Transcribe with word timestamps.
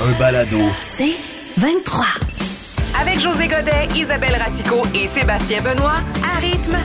Un 0.00 0.18
balado. 0.18 0.58
C'est 0.82 1.14
23. 1.56 2.04
Avec 3.00 3.20
José 3.20 3.48
Godet, 3.48 3.88
Isabelle 3.96 4.36
Ratico 4.36 4.82
et 4.94 5.06
Sébastien 5.08 5.62
Benoît, 5.62 6.00
à 6.22 6.38
rythme. 6.38 6.76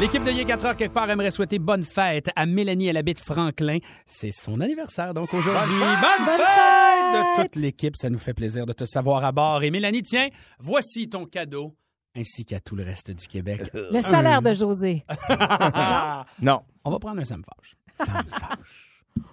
L'équipe 0.00 0.24
de 0.24 0.30
Yé 0.30 0.44
4 0.44 0.64
heures 0.64 0.76
quelque 0.76 0.94
part 0.94 1.10
aimerait 1.10 1.30
souhaiter 1.30 1.58
bonne 1.58 1.84
fête 1.84 2.30
à 2.36 2.46
Mélanie 2.46 2.88
Elle 2.88 2.96
habite 2.96 3.18
Franklin. 3.20 3.78
C'est 4.06 4.32
son 4.32 4.60
anniversaire 4.60 5.12
donc 5.12 5.34
aujourd'hui. 5.34 5.78
Bonne, 5.78 6.36
fête! 6.36 7.14
de 7.14 7.42
toute 7.42 7.56
l'équipe. 7.56 7.96
Ça 7.96 8.08
nous 8.08 8.18
fait 8.18 8.34
plaisir 8.34 8.64
de 8.66 8.72
te 8.72 8.84
savoir 8.84 9.24
à 9.24 9.32
bord. 9.32 9.62
Et 9.62 9.70
Mélanie, 9.70 10.02
tiens, 10.02 10.28
voici 10.58 11.08
ton 11.08 11.26
cadeau 11.26 11.76
ainsi 12.16 12.44
qu'à 12.44 12.60
tout 12.60 12.76
le 12.76 12.82
reste 12.84 13.10
du 13.10 13.28
Québec. 13.28 13.62
Le 13.74 14.00
salaire 14.02 14.42
de 14.42 14.52
José. 14.54 15.04
Non? 16.42 16.62
On 16.84 16.90
va 16.90 16.98
prendre 16.98 17.20
un 17.20 17.24
Sam 17.24 17.42
Fâche. 17.44 17.76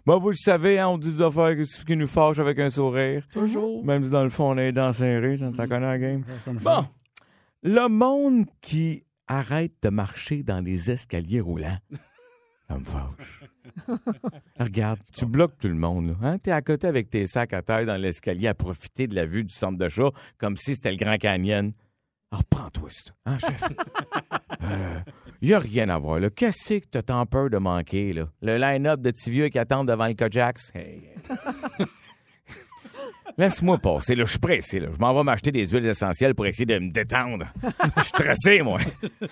Bon, 0.06 0.20
vous 0.20 0.30
le 0.30 0.36
savez, 0.36 0.80
hein, 0.80 0.88
on 0.90 0.98
dit 0.98 1.12
des 1.12 1.22
affaires 1.22 1.56
qui- 1.56 1.86
qui 1.86 1.96
nous 1.96 2.08
fâchent 2.08 2.40
avec 2.40 2.58
un 2.60 2.70
sourire. 2.70 3.24
Toujours. 3.32 3.86
Même 3.86 4.04
si 4.06 4.10
dans 4.10 4.24
le 4.24 4.30
fond, 4.30 4.52
on 4.52 4.58
est 4.58 4.72
dans 4.72 4.92
ça, 4.94 5.06
ça 5.56 5.68
connaît 5.68 5.86
la 5.86 6.00
game. 6.00 6.24
Bon, 6.64 6.86
le 7.64 7.88
monde 7.90 8.46
qui 8.62 9.04
arrête 9.28 9.74
de 9.84 9.90
marcher 9.90 10.44
dans 10.44 10.62
les 10.64 10.90
escaliers 10.90 11.42
roulants, 11.42 11.78
ça 12.70 12.78
me 12.78 12.84
fâche. 12.86 13.44
Regarde, 14.60 15.00
tu 15.14 15.26
bloques 15.26 15.58
tout 15.60 15.68
le 15.68 15.76
monde. 15.76 16.16
Là, 16.22 16.30
hein? 16.30 16.38
T'es 16.40 16.52
à 16.52 16.62
côté 16.62 16.88
avec 16.88 17.10
tes 17.10 17.28
sacs 17.28 17.54
à 17.54 17.62
terre 17.62 17.86
dans 17.86 17.98
l'escalier 18.02 18.48
à 18.48 18.54
profiter 18.54 19.08
de 19.08 19.16
la 19.16 19.26
vue 19.26 19.44
du 19.44 19.54
centre 19.54 19.78
de 19.78 19.90
chat 19.90 20.12
comme 20.38 20.56
si 20.58 20.76
c'était 20.76 20.92
le 20.92 20.98
Grand 20.98 21.18
Canyon. 21.18 21.74
Alors, 22.32 22.44
prends-toi 22.46 22.90
ça, 22.92 23.12
hein, 23.26 23.38
chef? 23.40 23.64
Il 25.42 25.50
n'y 25.50 25.54
a 25.54 25.60
rien 25.60 25.88
à 25.90 25.98
voir, 25.98 26.20
là. 26.20 26.30
Qu'est-ce 26.30 26.80
que 26.80 26.88
t'as 26.88 27.04
tant 27.04 27.26
peur 27.26 27.50
de 27.50 27.58
manquer, 27.58 28.12
là? 28.12 28.28
Le 28.42 28.58
line-up 28.58 29.02
de 29.02 29.12
petits 29.12 29.30
vieux 29.30 29.50
qui 29.50 29.60
attendent 29.60 29.88
devant 29.88 30.08
le 30.08 30.14
Kojax? 30.14 30.72
Hey. 30.74 31.10
Laisse-moi 33.38 33.78
passer, 33.78 34.16
là. 34.16 34.26
Je 34.26 34.32
suis 34.32 34.40
pressé, 34.40 34.80
là. 34.80 34.90
Je 34.92 34.98
m'en 35.00 35.14
vais 35.14 35.24
m'acheter 35.24 35.52
des 35.52 35.68
huiles 35.68 35.86
essentielles 35.86 36.34
pour 36.34 36.48
essayer 36.48 36.66
de 36.66 36.80
me 36.80 36.92
détendre. 36.92 37.46
Je 37.64 38.02
suis 38.02 38.10
stressé, 38.10 38.62
moi. 38.64 38.80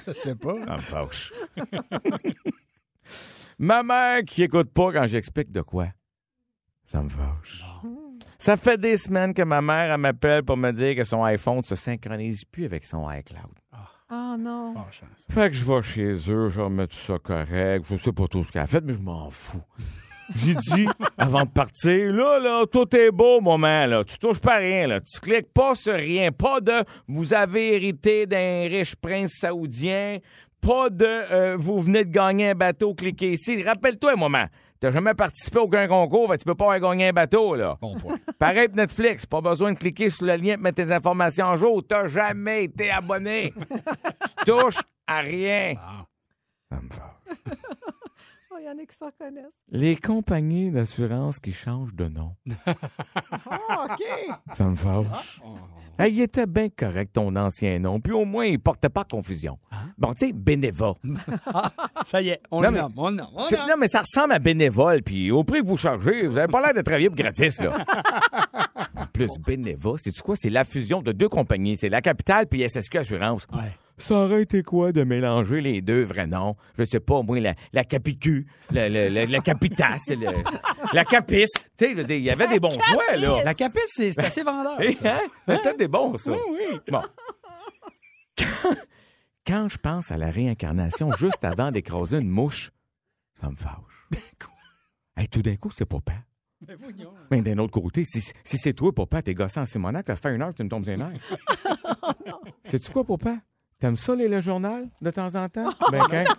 Je 0.07 0.13
sais 0.13 0.35
pas. 0.35 0.55
Ça 0.63 0.75
me 0.75 0.81
fâche. 0.81 1.31
Ma 3.57 3.83
mère 3.83 4.23
qui 4.25 4.43
écoute 4.43 4.71
pas 4.71 4.91
quand 4.91 5.07
j'explique 5.07 5.51
de 5.51 5.61
quoi. 5.61 5.87
Ça 6.85 7.01
me 7.01 7.09
fâche. 7.09 7.63
Ça 8.45 8.57
fait 8.57 8.79
des 8.79 8.95
semaines 8.95 9.33
que 9.33 9.41
ma 9.41 9.59
mère 9.59 9.91
elle 9.91 9.99
m'appelle 9.99 10.43
pour 10.43 10.55
me 10.55 10.69
dire 10.69 10.95
que 10.95 11.03
son 11.03 11.23
iPhone 11.23 11.63
se 11.63 11.73
synchronise 11.73 12.45
plus 12.45 12.65
avec 12.65 12.85
son 12.85 13.09
iCloud. 13.09 13.49
Oh 14.11 14.35
non. 14.37 14.75
Fâchant, 14.75 15.07
ça. 15.15 15.33
Fait 15.33 15.49
que 15.49 15.55
je 15.55 15.65
vais 15.65 15.81
chez 15.81 16.31
eux, 16.31 16.49
je 16.49 16.61
remets 16.61 16.85
tout 16.85 16.95
ça 16.95 17.17
correct. 17.17 17.87
Je 17.89 17.95
sais 17.95 18.11
pas 18.11 18.27
tout 18.27 18.43
ce 18.43 18.51
qu'elle 18.51 18.61
a 18.61 18.67
fait, 18.67 18.83
mais 18.83 18.93
je 18.93 19.01
m'en 19.01 19.31
fous. 19.31 19.63
J'ai 20.35 20.53
dit, 20.53 20.85
avant 21.17 21.45
de 21.45 21.49
partir, 21.49 22.13
là, 22.13 22.37
là, 22.37 22.65
tout 22.71 22.95
est 22.95 23.09
beau, 23.09 23.41
moment, 23.41 23.87
là. 23.87 24.03
Tu 24.03 24.19
touches 24.19 24.41
pas 24.41 24.57
à 24.57 24.59
rien, 24.59 24.85
là. 24.85 25.01
Tu 25.01 25.19
cliques 25.19 25.51
pas 25.51 25.73
sur 25.73 25.95
rien. 25.95 26.31
Pas 26.31 26.61
de 26.61 26.83
vous 27.07 27.33
avez 27.33 27.73
hérité 27.73 28.27
d'un 28.27 28.67
riche 28.69 28.95
prince 28.95 29.39
saoudien. 29.39 30.19
Pas 30.61 30.91
de 30.91 31.03
euh, 31.03 31.57
vous 31.57 31.81
venez 31.81 32.05
de 32.05 32.11
gagner 32.11 32.51
un 32.51 32.55
bateau, 32.55 32.93
cliquez 32.93 33.33
ici. 33.33 33.63
Rappelle-toi 33.63 34.13
un 34.13 34.17
moment. 34.17 34.45
T'as 34.85 34.91
jamais 34.91 35.15
participé 35.15 35.57
à 35.57 35.63
aucun 35.63 35.87
concours, 35.87 36.29
que 36.29 36.35
tu 36.35 36.45
peux 36.45 36.53
pas 36.53 36.75
avoir 36.75 36.91
gagné 36.91 37.07
un 37.07 37.11
bateau, 37.11 37.55
là. 37.55 37.75
Bon 37.81 37.97
point. 37.97 38.17
Pareil 38.37 38.67
pour 38.67 38.77
Netflix, 38.77 39.25
pas 39.25 39.41
besoin 39.41 39.73
de 39.73 39.79
cliquer 39.79 40.11
sur 40.11 40.27
le 40.27 40.35
lien 40.35 40.53
pour 40.53 40.63
mettre 40.65 40.75
tes 40.75 40.91
informations 40.91 41.47
en 41.47 41.55
jour. 41.55 41.81
T'as 41.87 42.05
jamais 42.05 42.65
été 42.65 42.91
abonné. 42.91 43.51
tu 44.37 44.45
touches 44.45 44.77
à 45.07 45.21
rien. 45.21 45.73
Ah. 45.79 46.05
Ça 46.69 46.77
me 46.79 46.89
Oh, 48.55 48.59
il 48.61 48.65
y 48.65 48.69
en 48.69 48.77
a 48.77 48.85
qui 48.85 48.95
s'en 48.95 49.09
connaissent. 49.19 49.59
Les 49.69 49.97
compagnies 49.97 50.71
d'assurance 50.71 51.39
qui 51.39 51.51
changent 51.51 51.93
de 51.93 52.07
nom. 52.07 52.35
Oh, 52.47 53.85
OK. 53.85 54.53
Ça 54.53 54.65
me 54.65 54.75
fâche. 54.75 55.41
Hey, 55.99 56.13
il 56.13 56.21
était 56.21 56.45
bien 56.45 56.69
correct, 56.69 57.13
ton 57.13 57.35
ancien 57.35 57.79
nom. 57.79 57.99
Puis 57.99 58.13
au 58.13 58.23
moins, 58.23 58.45
il 58.45 58.59
portait 58.59 58.89
pas 58.89 59.03
confusion. 59.03 59.57
Bon, 59.97 60.13
tu 60.13 60.27
sais, 60.27 60.33
Bénéva. 60.33 60.93
Ça 62.05 62.21
y 62.21 62.29
est, 62.29 62.41
on 62.51 62.61
Non, 62.61 62.71
le 62.71 62.77
nomme, 62.77 62.93
on 62.95 63.09
le 63.09 63.15
nomme, 63.17 63.27
on 63.33 63.49
nomme. 63.49 63.67
Non, 63.67 63.75
mais 63.77 63.87
ça 63.87 64.01
ressemble 64.01 64.33
à 64.33 64.39
bénévole. 64.39 65.01
Puis 65.03 65.31
au 65.31 65.43
prix 65.43 65.61
que 65.61 65.67
vous 65.67 65.77
chargez, 65.77 66.27
vous 66.27 66.37
avez 66.37 66.51
pas 66.51 66.61
l'air 66.61 66.73
de 66.73 66.81
travailler 66.81 67.09
pour 67.09 67.17
gratis, 67.17 67.59
là. 67.61 67.85
En 68.97 69.07
plus, 69.07 69.31
Bénéva, 69.45 69.91
c'est 69.97 70.17
quoi? 70.21 70.35
C'est 70.37 70.49
la 70.49 70.63
fusion 70.63 71.01
de 71.01 71.11
deux 71.11 71.27
compagnies. 71.27 71.77
C'est 71.77 71.89
la 71.89 72.01
capitale 72.01 72.47
puis 72.47 72.67
SSQ 72.67 72.99
Assurance. 72.99 73.45
Ouais. 73.53 73.71
Ça 73.97 74.15
aurait 74.15 74.41
été 74.41 74.61
quoi 74.61 74.91
de 74.91 75.03
mélanger 75.05 75.61
les 75.61 75.81
deux 75.81 76.03
vrais 76.03 76.27
noms? 76.27 76.55
Je 76.77 76.83
sais 76.83 76.99
pas, 76.99 77.15
au 77.15 77.23
moins 77.23 77.39
la, 77.39 77.55
la 77.71 77.83
Capicu, 77.85 78.45
la, 78.71 78.89
la, 78.89 79.09
la, 79.09 79.25
la 79.25 79.39
Capitas, 79.39 79.99
le- 80.09 80.43
la 80.93 81.05
Capis. 81.05 81.45
Tu 81.77 81.85
sais, 81.85 81.91
je 81.91 81.95
veux 81.95 82.03
dire, 82.03 82.17
il 82.17 82.23
y 82.23 82.29
avait 82.29 82.47
des 82.49 82.59
bons 82.59 82.77
choix, 82.79 83.15
là. 83.15 83.41
La 83.43 83.53
capis, 83.53 83.79
c'est 83.87 84.17
assez 84.19 84.43
vendeur. 84.43 84.77
Ça. 84.95 85.15
hein? 85.15 85.19
C'est 85.45 85.61
peut-être 85.63 85.79
des 85.79 85.87
bons, 85.87 86.17
ça. 86.17 86.31
Oui, 86.31 86.37
oui. 86.51 86.79
Bon. 86.91 87.01
Quand, 88.37 88.75
quand 89.47 89.67
je 89.69 89.77
pense 89.77 90.11
à 90.11 90.17
la 90.17 90.29
réincarnation 90.29 91.11
juste 91.13 91.43
avant 91.45 91.71
d'écraser 91.71 92.17
une 92.17 92.29
mouche, 92.29 92.71
ça 93.39 93.49
me 93.49 93.55
fâche. 93.55 94.09
Hey, 95.15 95.29
tout 95.29 95.41
d'un 95.41 95.55
coup, 95.55 95.69
c'est 95.71 95.85
papa. 95.85 96.13
Ben 96.61 96.77
voyons. 96.79 97.13
Mais 97.31 97.41
d'un 97.41 97.57
autre 97.59 97.79
côté, 97.79 98.03
si, 98.05 98.19
si 98.21 98.57
c'est 98.57 98.73
toi, 98.73 98.93
papa, 98.93 99.21
t'es 99.21 99.33
gossant 99.33 99.61
en 99.61 99.65
Simonac, 99.65 100.05
t'as 100.05 100.15
fait 100.17 100.35
une 100.35 100.41
heure, 100.41 100.53
tu 100.53 100.63
me 100.63 100.69
tombes 100.69 100.85
les 100.85 100.97
nerfs. 100.97 101.11
Sais-tu 102.65 102.91
quoi, 102.91 103.05
papa? 103.05 103.37
T'aimes 103.79 103.97
ça, 103.97 104.15
les 104.15 104.27
le 104.27 104.41
journal, 104.41 104.89
de 105.01 105.11
temps 105.11 105.33
en 105.35 105.49
temps? 105.49 105.69
Ben, 105.91 106.03
quand... 106.09 106.23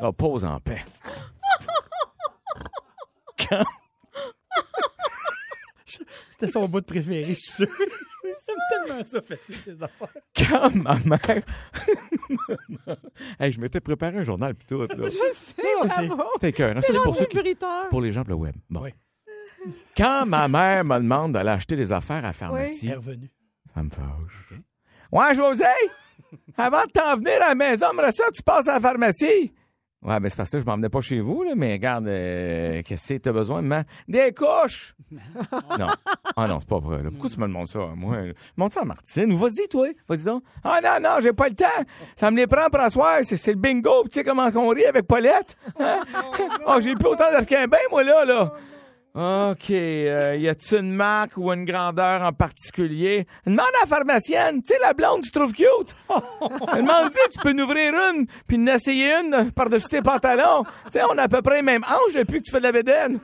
Oh, 0.00 0.12
pose 0.12 0.44
en 0.44 0.60
paix. 0.60 0.84
C'était 6.30 6.48
son 6.52 6.68
bout 6.68 6.80
de 6.80 6.86
préféré, 6.86 7.34
je 7.34 7.40
suis 7.40 7.52
sûr. 7.52 7.66
J'aime 8.46 8.86
tellement 8.86 9.04
ça, 9.04 9.20
facile, 9.22 9.56
ces 9.56 9.82
affaires. 9.82 10.08
Quand 10.36 10.72
ma 10.74 10.96
mère... 11.04 11.42
hey, 13.40 13.52
je 13.52 13.60
m'étais 13.60 13.80
préparé 13.80 14.18
un 14.18 14.24
journal 14.24 14.54
pis 14.54 14.66
tout, 14.66 14.78
là. 14.78 14.86
C'est- 15.34 15.56
Bravo. 16.06 16.22
C'était 16.34 16.52
cœur. 16.52 16.76
C'est 16.82 16.92
pour, 17.02 17.16
qui- 17.16 17.56
pour 17.90 18.00
les 18.00 18.12
gens 18.12 18.22
pour 18.22 18.30
le 18.30 18.36
web. 18.36 18.54
Bon. 18.70 18.82
Oui. 18.82 18.90
Quand 19.96 20.26
ma 20.26 20.46
mère 20.48 20.84
me 20.84 20.98
demande 20.98 21.32
d'aller 21.32 21.50
acheter 21.50 21.74
des 21.76 21.90
affaires 21.92 22.18
à 22.18 22.28
la 22.28 22.32
pharmacie, 22.32 22.88
est 22.88 22.94
revenu. 22.94 23.30
Ça 23.74 23.82
me 23.82 23.90
fâche. 23.90 24.60
Ouais, 25.12 25.34
José, 25.34 25.64
avant 26.58 26.84
de 26.84 26.90
t'en 26.90 27.16
venir 27.16 27.42
à 27.42 27.48
la 27.50 27.54
maison, 27.54 27.86
me 27.94 28.10
ça, 28.10 28.24
tu 28.34 28.42
passes 28.42 28.68
à 28.68 28.74
la 28.74 28.80
pharmacie. 28.80 29.52
Ouais, 30.00 30.20
ben 30.20 30.28
c'est 30.28 30.36
parce 30.36 30.50
que 30.50 30.60
je 30.60 30.64
m'en 30.64 30.76
venais 30.76 30.88
pas 30.88 31.00
chez 31.00 31.18
vous, 31.18 31.42
là, 31.42 31.54
mais 31.56 31.72
regarde, 31.72 32.06
euh, 32.06 32.82
qu'est-ce 32.84 33.14
que 33.14 33.18
t'as 33.18 33.32
besoin, 33.32 33.62
maman? 33.62 33.82
Des 34.06 34.32
couches! 34.32 34.94
non. 35.10 35.88
Ah 36.36 36.46
non, 36.46 36.60
c'est 36.60 36.68
pas 36.68 36.78
vrai. 36.78 37.02
là. 37.02 37.10
Pourquoi 37.10 37.28
tu 37.28 37.40
me 37.40 37.48
demandes 37.48 37.66
ça 37.66 37.80
à 37.80 37.94
moi? 37.96 38.16
Montre 38.56 38.74
ça 38.74 38.82
à 38.82 38.84
Martine. 38.84 39.34
Vas-y, 39.34 39.66
toi. 39.68 39.88
Vas-y 40.08 40.22
donc. 40.22 40.44
Ah 40.62 40.78
non, 40.84 40.98
non, 41.02 41.16
j'ai 41.20 41.32
pas 41.32 41.48
le 41.48 41.56
temps. 41.56 41.64
Ça 42.14 42.30
me 42.30 42.36
les 42.36 42.46
prend 42.46 42.68
pour 42.70 42.80
asseoir. 42.80 43.18
C'est, 43.24 43.36
c'est 43.36 43.52
le 43.52 43.58
bingo. 43.58 44.04
Tu 44.04 44.10
sais 44.12 44.24
comment 44.24 44.48
on 44.54 44.68
rit 44.68 44.84
avec 44.84 45.06
Paulette? 45.06 45.56
Hein? 45.80 46.02
Oh, 46.66 46.78
j'ai 46.80 46.94
plus 46.94 47.06
autant 47.08 47.24
qu'un 47.46 47.66
bain, 47.66 47.78
moi, 47.90 48.04
là, 48.04 48.24
là. 48.24 48.52
OK. 49.18 49.70
euh, 49.70 50.36
y 50.36 50.48
a-t-il 50.48 50.78
une 50.78 50.92
marque 50.92 51.36
ou 51.36 51.52
une 51.52 51.64
grandeur 51.64 52.22
en 52.22 52.32
particulier? 52.32 53.26
Demande 53.44 53.66
à 53.66 53.80
la 53.80 53.86
pharmacienne. 53.86 54.62
Tu 54.62 54.72
sais, 54.72 54.78
la 54.80 54.94
blonde, 54.94 55.22
tu 55.22 55.32
trouves 55.32 55.52
cute? 55.52 55.96
Elle 56.72 56.84
m'a 56.84 57.08
dit, 57.08 57.16
tu 57.32 57.40
peux 57.40 57.50
nous 57.50 57.64
ouvrir 57.64 57.94
une, 57.94 58.28
puis 58.46 58.58
en 58.58 58.66
essayer 58.66 59.12
une 59.14 59.50
par-dessus 59.50 59.88
tes 59.88 60.02
pantalons. 60.02 60.62
Tu 60.84 60.92
sais, 60.92 61.00
on 61.02 61.18
a 61.18 61.22
à 61.22 61.28
peu 61.28 61.42
près 61.42 61.56
les 61.56 61.62
mêmes 61.62 61.82
hanches 61.82 62.14
depuis 62.14 62.38
que 62.38 62.44
tu 62.44 62.52
fais 62.52 62.60
de 62.60 62.62
la 62.62 62.70
bédaine. 62.70 63.18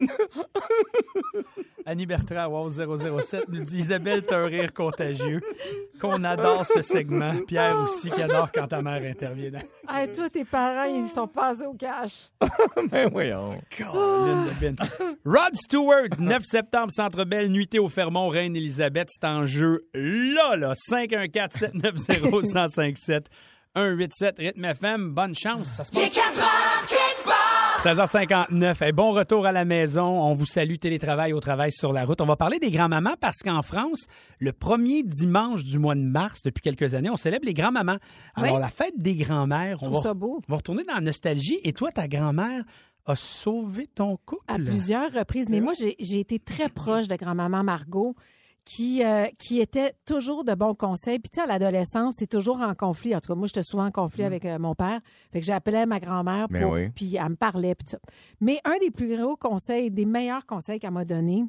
Annie 1.86 2.06
Bertrand, 2.06 2.46
wow 2.46 2.68
007, 2.68 3.48
nous 3.48 3.62
dit 3.64 3.78
Isabelle, 3.78 4.22
t'as 4.22 4.38
un 4.38 4.46
rire 4.46 4.72
contagieux. 4.72 5.40
Qu'on 6.00 6.22
adore 6.24 6.64
ce 6.66 6.80
segment. 6.82 7.32
Pierre 7.46 7.76
aussi, 7.84 8.10
qui 8.10 8.22
adore 8.22 8.50
quand 8.52 8.66
ta 8.68 8.82
mère 8.82 9.02
intervient. 9.08 9.50
dans- 9.50 9.60
Hey, 9.94 10.12
toi, 10.12 10.28
tes 10.30 10.44
parents, 10.44 10.84
ils 10.84 11.08
sont 11.08 11.26
passés 11.28 11.66
au 11.66 11.74
cash. 11.74 12.28
Ben 12.90 13.08
voyons. 13.10 13.60
Colin 13.76 14.44
de. 14.60 14.74
Rod 15.24 15.54
Stewart, 15.54 16.08
9 16.18 16.42
septembre, 16.44 16.92
Centre 16.92 17.24
Belle, 17.24 17.48
nuitée 17.50 17.78
au 17.78 17.88
Fermont, 17.88 18.28
Reine-Élisabeth. 18.28 19.08
C'est 19.10 19.24
en 19.26 19.46
jeu 19.46 19.82
là, 19.94 20.56
là. 20.56 20.72
514-790-1057. 20.90 23.26
187 23.74 24.38
Rythme 24.38 24.64
FM. 24.66 25.10
Bonne 25.14 25.34
chance. 25.34 25.68
Ça 25.68 25.84
se 25.84 25.90
passe. 25.92 26.02
16h59. 27.82 28.76
Eh, 28.86 28.92
bon 28.92 29.10
retour 29.10 29.44
à 29.44 29.50
la 29.50 29.64
maison. 29.64 30.04
On 30.22 30.34
vous 30.34 30.46
salue 30.46 30.76
télétravail 30.76 31.32
au 31.32 31.40
travail 31.40 31.72
sur 31.72 31.92
la 31.92 32.04
route. 32.04 32.20
On 32.20 32.26
va 32.26 32.36
parler 32.36 32.60
des 32.60 32.70
grands-mamans 32.70 33.14
parce 33.20 33.38
qu'en 33.42 33.62
France, 33.62 34.06
le 34.38 34.52
premier 34.52 35.02
dimanche 35.02 35.64
du 35.64 35.80
mois 35.80 35.96
de 35.96 36.00
mars, 36.00 36.42
depuis 36.44 36.60
quelques 36.62 36.94
années, 36.94 37.10
on 37.10 37.16
célèbre 37.16 37.44
les 37.44 37.54
grands-mamans. 37.54 37.96
Alors, 38.36 38.54
Oui. 38.54 38.60
la 38.60 38.68
fête 38.68 38.94
des 38.98 39.16
grands-mères, 39.16 39.78
on 39.82 39.90
va, 39.90 40.00
ça 40.00 40.14
beau. 40.14 40.40
on 40.48 40.52
va 40.52 40.58
retourner 40.58 40.84
dans 40.84 40.94
la 40.94 41.00
nostalgie. 41.00 41.58
Et 41.64 41.72
toi, 41.72 41.90
ta 41.90 42.06
grand-mère 42.06 42.62
a 43.06 43.16
sauvé 43.16 43.88
ton 43.92 44.16
couple? 44.26 44.44
À 44.46 44.54
plusieurs 44.58 45.12
reprises. 45.12 45.48
Mais 45.50 45.60
moi, 45.60 45.72
j'ai 45.76 45.96
j'ai 45.98 46.20
été 46.20 46.38
très 46.38 46.68
proche 46.68 47.08
de 47.08 47.16
grand-maman 47.16 47.64
Margot 47.64 48.14
qui, 48.64 49.04
euh, 49.04 49.26
qui 49.38 49.60
était 49.60 49.92
toujours 50.06 50.44
de 50.44 50.54
bons 50.54 50.74
conseils. 50.74 51.18
Puis, 51.18 51.30
tu 51.30 51.36
sais, 51.36 51.42
à 51.42 51.46
l'adolescence, 51.46 52.14
c'est 52.18 52.28
toujours 52.28 52.60
en 52.60 52.74
conflit. 52.74 53.14
En 53.16 53.20
tout 53.20 53.32
cas, 53.32 53.34
moi, 53.34 53.46
j'étais 53.48 53.62
souvent 53.64 53.86
en 53.86 53.90
conflit 53.90 54.22
avec 54.24 54.44
euh, 54.44 54.58
mon 54.58 54.74
père. 54.74 55.00
Fait 55.32 55.40
que 55.40 55.46
j'appelais 55.46 55.84
ma 55.86 55.98
grand-mère 56.00 56.48
Ben 56.48 56.62
pour... 56.62 56.72
oui. 56.72 56.88
Puis, 56.90 57.16
elle 57.16 57.30
me 57.30 57.34
parlait, 57.36 57.74
puis 57.74 57.84
tout 57.84 57.90
ça. 57.92 57.98
Mais 58.40 58.60
un 58.64 58.78
des 58.78 58.90
plus 58.90 59.16
gros 59.16 59.36
conseils, 59.36 59.90
des 59.90 60.04
meilleurs 60.06 60.46
conseils 60.46 60.78
qu'elle 60.78 60.92
m'a 60.92 61.04
donné, 61.04 61.44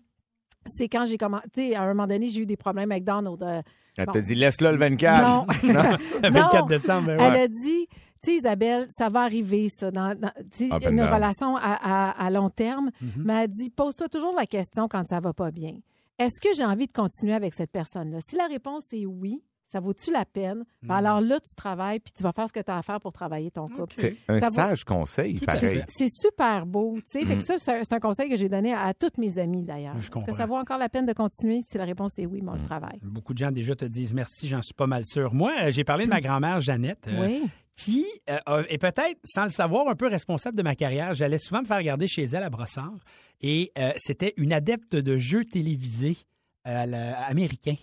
c'est 0.65 0.88
quand 0.89 1.06
j'ai 1.06 1.18
commencé... 1.18 1.45
Tu 1.54 1.62
sais, 1.69 1.75
à 1.75 1.83
un 1.83 1.88
moment 1.88 2.07
donné, 2.07 2.30
j'ai 2.30 2.42
eu 2.42 2.45
des 2.45 2.57
problèmes 2.57 2.92
avec 2.92 3.04
Donald. 3.04 3.42
euh, 3.44 3.62
Elle 3.98 4.06
Bon. 4.07 4.12
te 4.13 4.18
dit, 4.19 4.33
laisse-le 4.36 4.71
le 4.71 4.77
24. 4.77 5.21
non. 5.24 5.45
Le 6.24 6.30
24 6.30 6.65
décembre, 6.68 7.07
ben 7.07 7.19
Elle 7.19 7.36
a 7.42 7.48
dit, 7.48 7.88
tu 8.24 8.31
sais, 8.31 8.36
Isabelle, 8.38 8.88
ça 8.89 9.10
va 9.10 9.21
arriver, 9.21 9.69
ça, 9.69 9.92
dans, 9.92 10.18
une 10.60 10.69
down. 10.69 11.01
relation 11.13 11.57
à, 11.57 11.74
à- 12.10 12.25
à 12.25 12.30
long 12.31 12.50
terme. 12.50 12.89
Mhm. 13.01 13.12
Mais 13.24 13.44
elle 13.44 13.50
dit, 13.50 13.69
pose-toi 13.69 14.07
toujours 14.10 14.33
la 14.36 14.45
question 14.48 14.88
quand 14.88 15.07
ça 15.07 15.19
va 15.19 15.31
pas 15.33 15.51
bien. 15.51 15.74
Est-ce 16.23 16.39
que 16.41 16.55
j'ai 16.55 16.63
envie 16.65 16.87
de 16.87 16.91
continuer 16.93 17.33
avec 17.33 17.53
cette 17.53 17.71
personne-là? 17.71 18.19
Si 18.21 18.35
la 18.37 18.47
réponse 18.47 18.85
est 18.93 19.05
oui, 19.05 19.43
ça 19.65 19.79
vaut-tu 19.79 20.11
la 20.11 20.23
peine? 20.23 20.63
Ben 20.83 20.95
alors 20.95 21.19
là, 21.19 21.39
tu 21.39 21.55
travailles, 21.55 21.99
puis 21.99 22.13
tu 22.15 22.21
vas 22.23 22.31
faire 22.31 22.47
ce 22.47 22.53
que 22.53 22.59
tu 22.59 22.69
as 22.71 22.77
à 22.77 22.81
faire 22.83 22.99
pour 22.99 23.11
travailler 23.11 23.49
ton 23.51 23.67
couple. 23.67 23.93
C'est 23.97 24.15
un 24.29 24.39
Ça 24.39 24.49
sage 24.51 24.83
conseil, 24.85 25.39
pareil. 25.39 25.83
C'est 25.89 26.09
super 26.09 26.65
beau. 26.65 26.95
tu 26.97 27.19
sais. 27.19 27.25
Fait 27.25 27.35
que 27.37 27.43
ça, 27.43 27.55
c'est 27.57 27.91
un 27.93 27.99
conseil 27.99 28.29
que 28.29 28.37
j'ai 28.37 28.47
donné 28.49 28.71
à, 28.73 28.83
à 28.83 28.93
toutes 28.93 29.17
mes 29.17 29.39
amies, 29.39 29.63
d'ailleurs. 29.63 29.95
Est-ce 29.97 30.09
que 30.11 30.33
ça 30.35 30.45
vaut 30.45 30.55
encore 30.57 30.77
la 30.77 30.89
peine 30.89 31.05
de 31.07 31.13
continuer? 31.13 31.61
Si 31.67 31.77
la 31.77 31.85
réponse 31.85 32.17
est 32.19 32.25
oui, 32.25 32.41
mais 32.41 32.51
on 32.51 32.55
le 32.55 32.63
travaille. 32.63 32.99
Beaucoup 33.01 33.33
de 33.33 33.39
gens 33.39 33.51
déjà 33.51 33.75
te 33.75 33.85
disent 33.85 34.13
merci, 34.13 34.47
j'en 34.47 34.61
suis 34.61 34.75
pas 34.75 34.87
mal 34.87 35.05
sûr. 35.05 35.33
Moi, 35.33 35.51
euh, 35.63 35.71
j'ai 35.71 35.83
parlé 35.83 36.05
de 36.05 36.09
ma 36.09 36.21
grand-mère 36.21 36.61
Jeannette. 36.61 37.05
euh, 37.07 37.25
Oui. 37.25 37.43
Qui 37.75 38.05
euh, 38.29 38.63
est 38.69 38.77
peut-être, 38.77 39.19
sans 39.23 39.43
le 39.45 39.49
savoir, 39.49 39.87
un 39.87 39.95
peu 39.95 40.07
responsable 40.07 40.57
de 40.57 40.63
ma 40.63 40.75
carrière. 40.75 41.13
J'allais 41.13 41.39
souvent 41.39 41.61
me 41.61 41.65
faire 41.65 41.77
regarder 41.77 42.07
chez 42.07 42.23
elle 42.23 42.43
à 42.43 42.49
Brossard 42.49 42.93
et 43.41 43.71
euh, 43.77 43.91
c'était 43.97 44.33
une 44.37 44.53
adepte 44.53 44.95
de 44.95 45.17
jeux 45.17 45.43
télévisés 45.45 46.17
euh, 46.67 47.13
américains. 47.27 47.77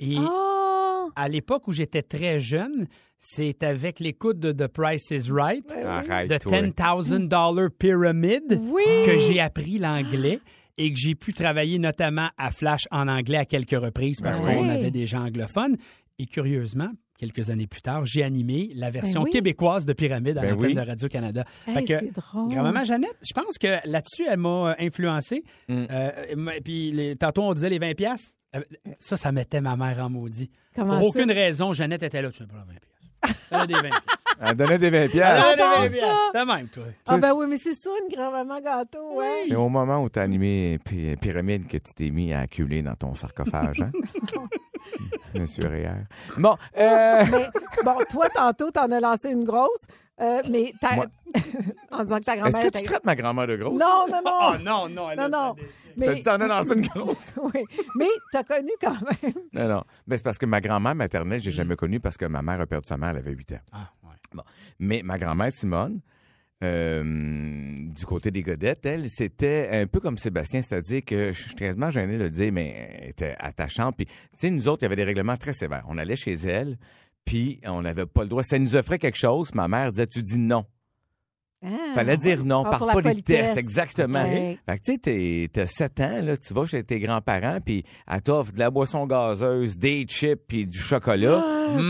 Et 0.00 0.16
Oh! 0.18 1.10
à 1.16 1.28
l'époque 1.28 1.66
où 1.68 1.72
j'étais 1.72 2.02
très 2.02 2.38
jeune, 2.40 2.86
c'est 3.18 3.62
avec 3.62 3.98
l'écoute 4.00 4.38
de 4.38 4.52
The 4.52 4.66
Price 4.68 5.10
is 5.10 5.30
Right, 5.30 5.70
Arrête, 5.84 6.30
de 6.30 6.36
toi. 6.38 6.52
$10,000 6.60 7.70
Pyramid, 7.70 8.60
Oui! 8.64 8.82
que 9.06 9.18
j'ai 9.18 9.40
appris 9.40 9.78
l'anglais 9.78 10.40
et 10.76 10.92
que 10.92 10.98
j'ai 10.98 11.14
pu 11.14 11.32
travailler 11.32 11.78
notamment 11.78 12.28
à 12.36 12.50
Flash 12.50 12.82
en 12.90 13.08
anglais 13.08 13.38
à 13.38 13.44
quelques 13.46 13.70
reprises 13.80 14.20
parce 14.20 14.40
Ben 14.40 14.46
qu'on 14.56 14.62
oui. 14.64 14.70
avait 14.70 14.90
des 14.90 15.06
gens 15.06 15.24
anglophones. 15.24 15.76
Et 16.20 16.26
curieusement, 16.26 16.90
quelques 17.18 17.50
années 17.50 17.66
plus 17.66 17.82
tard, 17.82 18.06
j'ai 18.06 18.22
animé 18.22 18.70
la 18.74 18.90
version 18.90 19.20
Ben 19.20 19.24
oui. 19.26 19.30
québécoise 19.30 19.84
de 19.84 19.92
Pyramide 19.92 20.38
à 20.38 20.42
Ben 20.42 20.50
l'antenne 20.52 20.66
oui. 20.68 20.74
de 20.74 20.80
Radio-Canada. 20.80 21.44
Hey, 21.66 21.84
c'est 21.86 22.12
drôle. 22.14 22.48
Grand-maman 22.48 22.84
Jeannette, 22.84 23.16
je 23.28 23.32
pense 23.34 23.58
que 23.58 23.66
là-dessus, 23.86 24.24
elle 24.30 24.38
m'a 24.38 24.70
euh, 24.70 24.74
influencé. 24.78 25.44
Mm. 25.68 25.84
Euh, 25.90 26.52
et 26.56 26.60
puis, 26.60 26.92
les- 26.92 27.16
tantôt, 27.16 27.42
on 27.42 27.52
disait 27.54 27.70
les 27.70 27.78
20 27.78 27.94
pièces. 27.94 28.34
Ça, 28.98 29.16
ça 29.18 29.30
mettait 29.30 29.60
ma 29.60 29.76
mère 29.76 29.98
en 30.02 30.08
maudit. 30.08 30.50
Comment 30.74 30.98
Pour 31.00 31.12
ça? 31.12 31.20
aucune 31.20 31.30
raison, 31.32 31.74
Jeannette 31.74 32.02
était 32.02 32.22
là. 32.22 32.30
Tu 32.30 32.42
n'as 32.42 32.48
pas 32.48 32.64
20 32.66 32.72
pièces. 32.72 33.36
Elle 33.50 33.56
a 33.58 33.66
des 33.66 33.74
20 33.74 33.80
pièces. 33.82 33.92
Elle 34.40 34.56
donnait 34.56 34.78
des 34.78 34.90
20 34.90 34.98
Elle 35.02 35.10
piastres. 35.10 35.44
a 35.48 35.56
des 35.56 35.62
20 35.62 35.82
ça. 35.82 35.88
pièces. 35.90 36.16
T'as 36.32 36.44
même, 36.44 36.68
toi. 36.68 36.84
Ah 37.08 37.18
ben 37.18 37.32
oui, 37.34 37.46
mais 37.48 37.56
c'est 37.58 37.74
ça, 37.74 37.90
une 38.08 38.14
grand-maman 38.16 38.60
gâteau, 38.60 39.16
ouais. 39.18 39.44
C'est 39.48 39.54
au 39.56 39.68
moment 39.68 40.02
où 40.02 40.08
tu 40.08 40.18
as 40.18 40.22
animé 40.22 40.78
Py- 40.84 41.16
Pyramide 41.16 41.66
que 41.66 41.76
tu 41.78 41.92
t'es 41.94 42.10
mis 42.10 42.32
à 42.32 42.40
acculer 42.40 42.80
dans 42.80 42.94
ton 42.94 43.12
sarcophage, 43.14 43.80
hein? 43.80 43.90
Monsieur 45.34 45.68
Réer. 45.68 45.90
Bon, 46.38 46.56
euh, 46.76 47.24
Mais 47.30 47.48
bon, 47.84 47.96
toi, 48.10 48.28
tantôt, 48.34 48.70
t'en 48.70 48.90
as 48.90 49.00
lancé 49.00 49.30
une 49.30 49.44
grosse, 49.44 49.84
euh, 50.20 50.40
mais 50.50 50.72
t'as- 50.80 50.96
Moi- 50.96 51.06
en 51.90 52.04
disant 52.04 52.18
que 52.18 52.24
ta 52.24 52.32
est-ce 52.34 52.40
grand-mère 52.42 52.60
que 52.62 52.66
était... 52.68 52.78
tu 52.80 52.84
traites 52.84 53.04
ma 53.04 53.14
grand-mère 53.14 53.46
de 53.46 53.56
grosse? 53.56 53.78
Non, 53.78 54.06
non, 54.08 54.20
non. 54.24 54.32
Oh 54.40 54.52
non, 54.62 54.88
non. 54.88 55.10
elle 55.10 55.18
non, 55.18 55.28
non. 55.28 55.54
T'as 55.54 56.06
Mais, 56.06 56.14
dit 56.14 56.22
t'en 56.22 56.40
as 56.40 56.46
lancé 56.46 56.74
une 56.74 56.86
grosse? 56.86 57.34
oui. 57.42 57.64
mais 57.96 58.06
t'as 58.32 58.44
connu 58.44 58.70
quand 58.80 58.92
même. 59.22 59.32
Non, 59.52 59.68
non. 59.68 59.82
Ben, 60.06 60.16
c'est 60.16 60.22
parce 60.22 60.38
que 60.38 60.46
ma 60.46 60.60
grand-mère 60.60 60.94
maternelle, 60.94 61.40
j'ai 61.40 61.50
jamais 61.50 61.74
connue 61.76 61.98
parce 62.00 62.16
que 62.16 62.24
ma 62.24 62.40
mère 62.40 62.60
a 62.60 62.66
perdu 62.66 62.86
sa 62.86 62.96
mère, 62.96 63.10
elle 63.10 63.16
avait 63.18 63.32
8 63.32 63.52
ans. 63.52 63.56
Ah, 63.72 63.90
ouais. 64.04 64.42
Mais 64.78 65.02
ma 65.04 65.18
grand-mère 65.18 65.50
Simone, 65.52 66.00
euh, 66.64 67.02
du 67.04 68.04
côté 68.04 68.30
des 68.30 68.42
Godettes, 68.42 68.84
elle, 68.84 69.08
c'était 69.08 69.68
un 69.70 69.86
peu 69.86 70.00
comme 70.00 70.18
Sébastien, 70.18 70.60
c'est-à-dire 70.62 71.02
que 71.04 71.32
je 71.32 71.40
suis 71.40 71.54
très 71.54 71.74
gêné 71.90 72.18
de 72.18 72.24
le 72.24 72.30
dire, 72.30 72.52
mais 72.52 72.96
elle 73.00 73.10
était 73.10 73.36
attachante. 73.38 73.96
Puis, 73.96 74.06
tu 74.06 74.12
sais, 74.36 74.50
nous 74.50 74.68
autres, 74.68 74.82
il 74.82 74.84
y 74.84 74.86
avait 74.86 74.96
des 74.96 75.04
règlements 75.04 75.36
très 75.36 75.52
sévères. 75.52 75.84
On 75.88 75.98
allait 75.98 76.16
chez 76.16 76.34
elle, 76.34 76.78
puis 77.24 77.60
on 77.64 77.82
n'avait 77.82 78.06
pas 78.06 78.22
le 78.22 78.28
droit. 78.28 78.42
Elle 78.50 78.62
nous 78.62 78.76
offrait 78.76 78.98
quelque 78.98 79.18
chose, 79.18 79.54
ma 79.54 79.68
mère 79.68 79.92
disait, 79.92 80.06
tu 80.06 80.22
dis 80.22 80.38
non. 80.38 80.64
Ah, 81.64 81.68
Fallait 81.94 82.16
dire 82.16 82.44
non, 82.44 82.62
Ah, 82.64 82.70
par 82.70 82.78
politesse, 82.92 83.02
politesse. 83.12 83.56
exactement. 83.56 84.22
Ok. 84.22 84.28
Fait 84.30 84.78
que 84.78 84.82
tu 84.84 84.92
sais, 84.92 84.98
t'es- 84.98 85.50
t'as 85.52 85.66
7 85.66 86.00
ans, 86.00 86.20
là, 86.22 86.36
tu 86.36 86.54
vas 86.54 86.66
chez 86.66 86.84
tes 86.84 87.00
grands-parents, 87.00 87.58
puis 87.64 87.84
elle 88.06 88.22
t'offre 88.22 88.52
de 88.52 88.60
la 88.60 88.70
boisson 88.70 89.06
gazeuse, 89.06 89.76
des 89.76 90.04
chips, 90.08 90.40
puis 90.46 90.68
du 90.68 90.78
chocolat, 90.78 91.42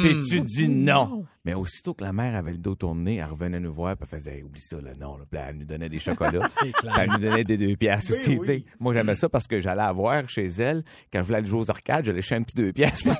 puis 0.03 0.17
tu 0.27 0.41
dis 0.41 0.69
non. 0.71 1.25
Mais 1.45 1.53
aussitôt 1.53 1.93
que 1.93 2.03
la 2.03 2.15
mère 2.15 2.35
avait 2.35 2.53
le 2.53 2.57
dos 2.59 2.77
tourné, 2.77 3.17
elle 3.17 3.27
revenait 3.27 3.61
nous 3.61 3.73
voir, 3.75 3.95
puis 3.97 4.09
elle 4.11 4.19
faisait, 4.19 4.37
Hey, 4.39 4.43
oublie 4.43 4.61
ça, 4.61 4.81
là, 4.81 4.93
non. 4.99 5.19
Là. 5.19 5.25
Puis 5.31 5.41
elle 5.47 5.57
nous 5.59 5.65
donnait 5.67 5.89
des 5.91 5.99
chocolats. 5.99 6.49
C'est 6.63 6.73
clair. 6.73 6.93
Puis 6.95 7.03
elle 7.05 7.11
nous 7.11 7.19
donnait 7.19 7.45
des 7.45 7.57
deux 7.59 7.77
piastres 7.77 8.13
Oui, 8.13 8.39
aussi, 8.39 8.51
oui. 8.51 8.65
Moi, 8.81 8.95
j'aimais 8.95 9.17
ça 9.17 9.29
parce 9.29 9.47
que 9.47 9.61
j'allais 9.61 9.83
avoir 9.83 10.27
chez 10.31 10.47
elle, 10.47 10.83
quand 11.13 11.19
je 11.19 11.25
voulais 11.25 11.39
aller 11.39 11.47
jouer 11.47 11.61
aux 11.61 11.71
arcades, 11.71 12.07
j'allais 12.07 12.23
chez 12.23 12.37
un 12.37 12.43
petit 12.43 12.55
deux 12.57 12.73
piastres. 12.73 13.09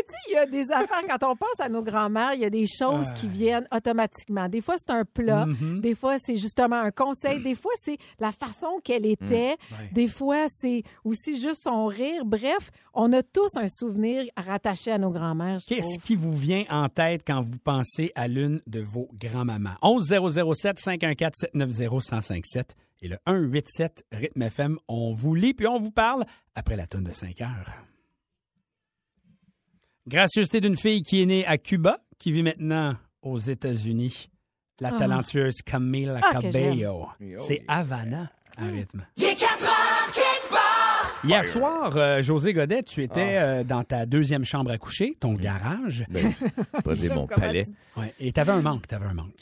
Mais 0.00 0.04
tu 0.06 0.12
sais, 0.12 0.30
il 0.30 0.34
y 0.34 0.36
a 0.36 0.46
des 0.46 0.72
affaires, 0.72 1.02
quand 1.06 1.30
on 1.30 1.36
pense 1.36 1.60
à 1.60 1.68
nos 1.68 1.82
grands-mères, 1.82 2.32
il 2.34 2.40
y 2.40 2.44
a 2.44 2.50
des 2.50 2.66
choses 2.66 3.06
qui 3.14 3.28
viennent 3.28 3.66
automatiquement. 3.70 4.48
Des 4.48 4.62
fois, 4.62 4.76
c'est 4.78 4.92
un 4.92 5.04
plat. 5.04 5.46
Mhm. 5.46 5.80
Des 5.80 5.94
fois, 5.94 6.16
c'est 6.18 6.36
justement 6.36 6.76
un 6.76 6.90
conseil. 6.90 7.42
Des 7.42 7.54
fois, 7.54 7.72
c'est 7.84 7.98
la 8.18 8.32
façon 8.32 8.78
qu'elle 8.82 9.04
était. 9.04 9.56
Ouais. 9.70 9.90
Des 9.92 10.08
fois, 10.08 10.46
c'est 10.58 10.84
aussi 11.04 11.38
juste 11.38 11.62
son 11.64 11.86
rire. 11.86 12.24
Bref, 12.24 12.70
on 12.94 13.12
a 13.12 13.22
tous 13.22 13.56
un 13.56 13.68
souvenir 13.68 14.24
rattaché 14.36 14.90
à 14.90 14.98
nos 14.98 15.10
grands-mères, 15.10 15.58
Qu'est-ce 15.66 15.98
qui 15.98 16.16
vous 16.16 16.36
vient 16.36 16.64
en 16.70 16.88
tête 16.88 17.22
quand 17.26 17.42
vous 17.42 17.58
pensez 17.58 18.12
à 18.14 18.28
l'une 18.28 18.60
de 18.66 18.80
vos 18.80 19.08
grands-mamans? 19.14 19.76
11007 19.82 20.78
514 20.78 21.32
790 21.52 22.12
1057 22.12 22.74
et 23.02 23.08
le 23.08 23.16
187 23.26 24.04
Rythme 24.12 24.42
FM. 24.42 24.78
On 24.88 25.12
vous 25.12 25.34
lit 25.34 25.54
puis 25.54 25.66
on 25.66 25.78
vous 25.78 25.90
parle 25.90 26.24
après 26.54 26.76
la 26.76 26.86
tonne 26.86 27.04
de 27.04 27.12
5 27.12 27.40
heures. 27.42 27.76
Gracieuseté 30.14 30.60
d'une 30.60 30.76
fille 30.76 31.02
qui 31.02 31.22
est 31.22 31.26
née 31.26 31.46
à 31.46 31.56
Cuba, 31.56 31.98
qui 32.18 32.32
vit 32.32 32.42
maintenant 32.42 32.96
aux 33.22 33.38
États-Unis. 33.38 34.28
La 34.80 34.90
Ah. 34.92 34.98
talentueuse 34.98 35.62
Camila 35.64 36.18
Ah, 36.20 36.40
Cabello. 36.40 37.06
C'est 37.38 37.62
Havana 37.68 38.28
à 38.56 38.64
Mm. 38.64 38.70
rythme. 38.72 39.06
Hier 41.22 41.44
soir, 41.44 41.96
euh, 41.96 42.22
José 42.24 42.52
Godet, 42.54 42.82
tu 42.82 43.04
étais 43.04 43.36
Ah. 43.36 43.42
euh, 43.44 43.62
dans 43.64 43.84
ta 43.84 44.04
deuxième 44.04 44.44
chambre 44.44 44.72
à 44.72 44.78
coucher, 44.78 45.14
ton 45.20 45.34
garage. 45.34 46.04
ben, 46.10 46.32
pas 46.84 46.94
dire 46.94 47.14
mon 47.14 47.28
palais. 47.28 47.66
tu- 47.66 48.00
Ouais, 48.00 48.12
et 48.18 48.32
t'avais 48.32 48.50
un 48.52 48.62
manque, 48.62 48.88
t'avais 48.88 49.06
un 49.06 49.14
manque. 49.14 49.34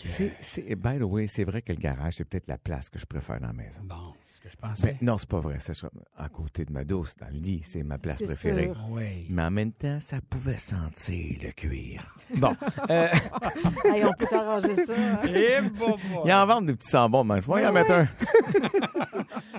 C'est- 0.43 0.75
by 0.75 0.99
the 0.99 1.03
way, 1.05 1.29
c'est 1.29 1.45
vrai 1.45 1.63
que 1.63 1.73
le 1.73 1.79
garage, 1.79 2.15
c'est 2.19 2.25
peut-être 2.25 2.49
la 2.49 2.59
place 2.59 2.91
que 2.91 2.99
je 2.99 3.07
préfère 3.07 3.41
dans 3.41 3.47
la 3.47 3.53
maison. 3.55 3.81
Bon, 3.85 4.13
ce 4.39 4.43
que 4.43 4.51
je 4.51 4.57
pensais. 4.57 4.97
Mais 5.01 5.07
non, 5.07 5.19
c'est 5.19 5.29
pas 5.29 5.41
vrai. 5.41 5.57
C'est 5.59 5.73
à 6.17 6.29
côté 6.29 6.65
de 6.65 6.73
ma 6.73 6.85
douce, 6.85 7.17
dans 7.17 7.27
le 7.27 7.39
lit, 7.39 7.63
c'est 7.65 7.83
ma 7.83 7.99
place 7.99 8.23
préférée. 8.23 8.67
sûr. 8.67 8.77
Oui. 8.91 9.27
Mais 9.31 9.43
en 9.43 9.51
même 9.51 9.73
temps, 9.73 9.99
ça 10.01 10.21
pouvait 10.21 10.57
sentir 10.57 11.39
le 11.43 11.51
cuir. 11.53 12.05
Bon, 12.37 12.55
euh, 12.91 13.09
Hey, 13.87 14.05
on 14.05 14.13
peut 14.13 14.27
t'arranger 14.29 14.77
ça. 14.87 14.93
hein? 14.95 15.19
il 15.25 16.29
y 16.29 16.33
en 16.33 16.47
vend 16.47 16.61
des 16.61 16.75
petits 16.75 16.91
sambons, 16.91 17.25
mais 17.25 17.41
je 17.41 17.51
vais 17.51 17.63
y 17.63 17.67
en 17.67 17.73
mettre 17.73 17.93
un. 17.93 18.07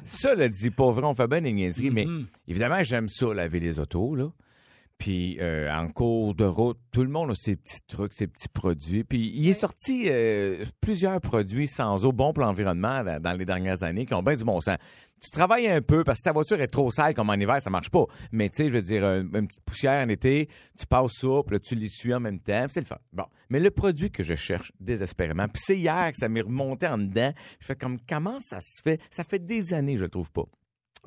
ça, 0.03 0.35
le 0.35 0.47
dit, 0.49 0.69
pour 0.69 0.93
vrai, 0.93 1.05
on 1.05 1.15
fait 1.15 1.27
bien 1.27 1.41
des 1.41 1.51
niaiseries, 1.51 1.89
mais 1.89 2.05
évidemment, 2.47 2.83
j'aime 2.83 3.09
ça, 3.09 3.33
laver 3.33 3.59
les 3.59 3.79
autos, 3.79 4.15
là. 4.15 4.25
Puis 4.99 5.37
euh, 5.39 5.71
en 5.73 5.87
cours 5.87 6.35
de 6.35 6.43
route, 6.43 6.77
tout 6.91 7.03
le 7.03 7.09
monde 7.09 7.31
a 7.31 7.33
ses 7.35 7.55
petits 7.55 7.79
trucs, 7.87 8.13
ses 8.13 8.27
petits 8.27 8.49
produits. 8.49 9.05
Puis 9.05 9.31
il 9.33 9.47
est 9.47 9.53
sorti 9.53 10.07
euh, 10.09 10.63
plusieurs 10.81 11.21
produits 11.21 11.67
sans 11.67 12.05
eau 12.05 12.11
bons 12.11 12.33
pour 12.33 12.43
l'environnement 12.43 13.01
dans, 13.03 13.21
dans 13.21 13.33
les 13.33 13.45
dernières 13.45 13.81
années 13.83 14.05
qui 14.05 14.13
ont 14.13 14.21
bien 14.21 14.35
du 14.35 14.43
bon 14.43 14.59
sens. 14.59 14.75
Tu 15.21 15.31
travailles 15.31 15.69
un 15.69 15.81
peu 15.81 16.03
parce 16.03 16.19
que 16.19 16.23
ta 16.25 16.33
voiture 16.33 16.59
est 16.61 16.67
trop 16.67 16.91
sale 16.91 17.13
comme 17.13 17.29
en 17.29 17.33
hiver, 17.33 17.61
ça 17.61 17.69
marche 17.69 17.89
pas. 17.89 18.05
Mais 18.33 18.49
tu 18.49 18.57
sais, 18.57 18.69
je 18.69 18.73
veux 18.73 18.81
dire, 18.81 19.05
un- 19.05 19.21
une, 19.21 19.47
petite 19.47 19.63
poussière 19.65 20.05
en 20.05 20.09
été, 20.09 20.49
tu 20.77 20.85
passes 20.85 21.23
là, 21.23 21.41
tu 21.63 21.75
l'essuies 21.75 22.13
en 22.13 22.19
même 22.19 22.39
temps, 22.39 22.65
c'est 22.69 22.81
le 22.81 22.85
fun. 22.85 22.97
Bon. 23.13 23.25
Mais 23.49 23.59
le 23.61 23.71
produit 23.71 24.11
que 24.11 24.23
je 24.23 24.35
cherche 24.35 24.71
désespérément, 24.81 25.47
puis 25.47 25.61
c'est 25.65 25.77
hier 25.77 26.11
que 26.11 26.17
ça 26.17 26.27
m'est 26.29 26.41
remonté 26.41 26.87
en 26.87 26.97
dedans, 26.97 27.31
je 27.59 27.65
fais 27.65 27.75
comme, 27.75 27.99
comment 28.07 28.39
ça 28.39 28.59
se 28.61 28.81
fait? 28.83 28.99
Ça 29.11 29.23
fait 29.23 29.39
des 29.39 29.73
années 29.73 29.93
que 29.93 29.99
je 29.99 30.03
le 30.05 30.09
trouve 30.09 30.31
pas. 30.31 30.43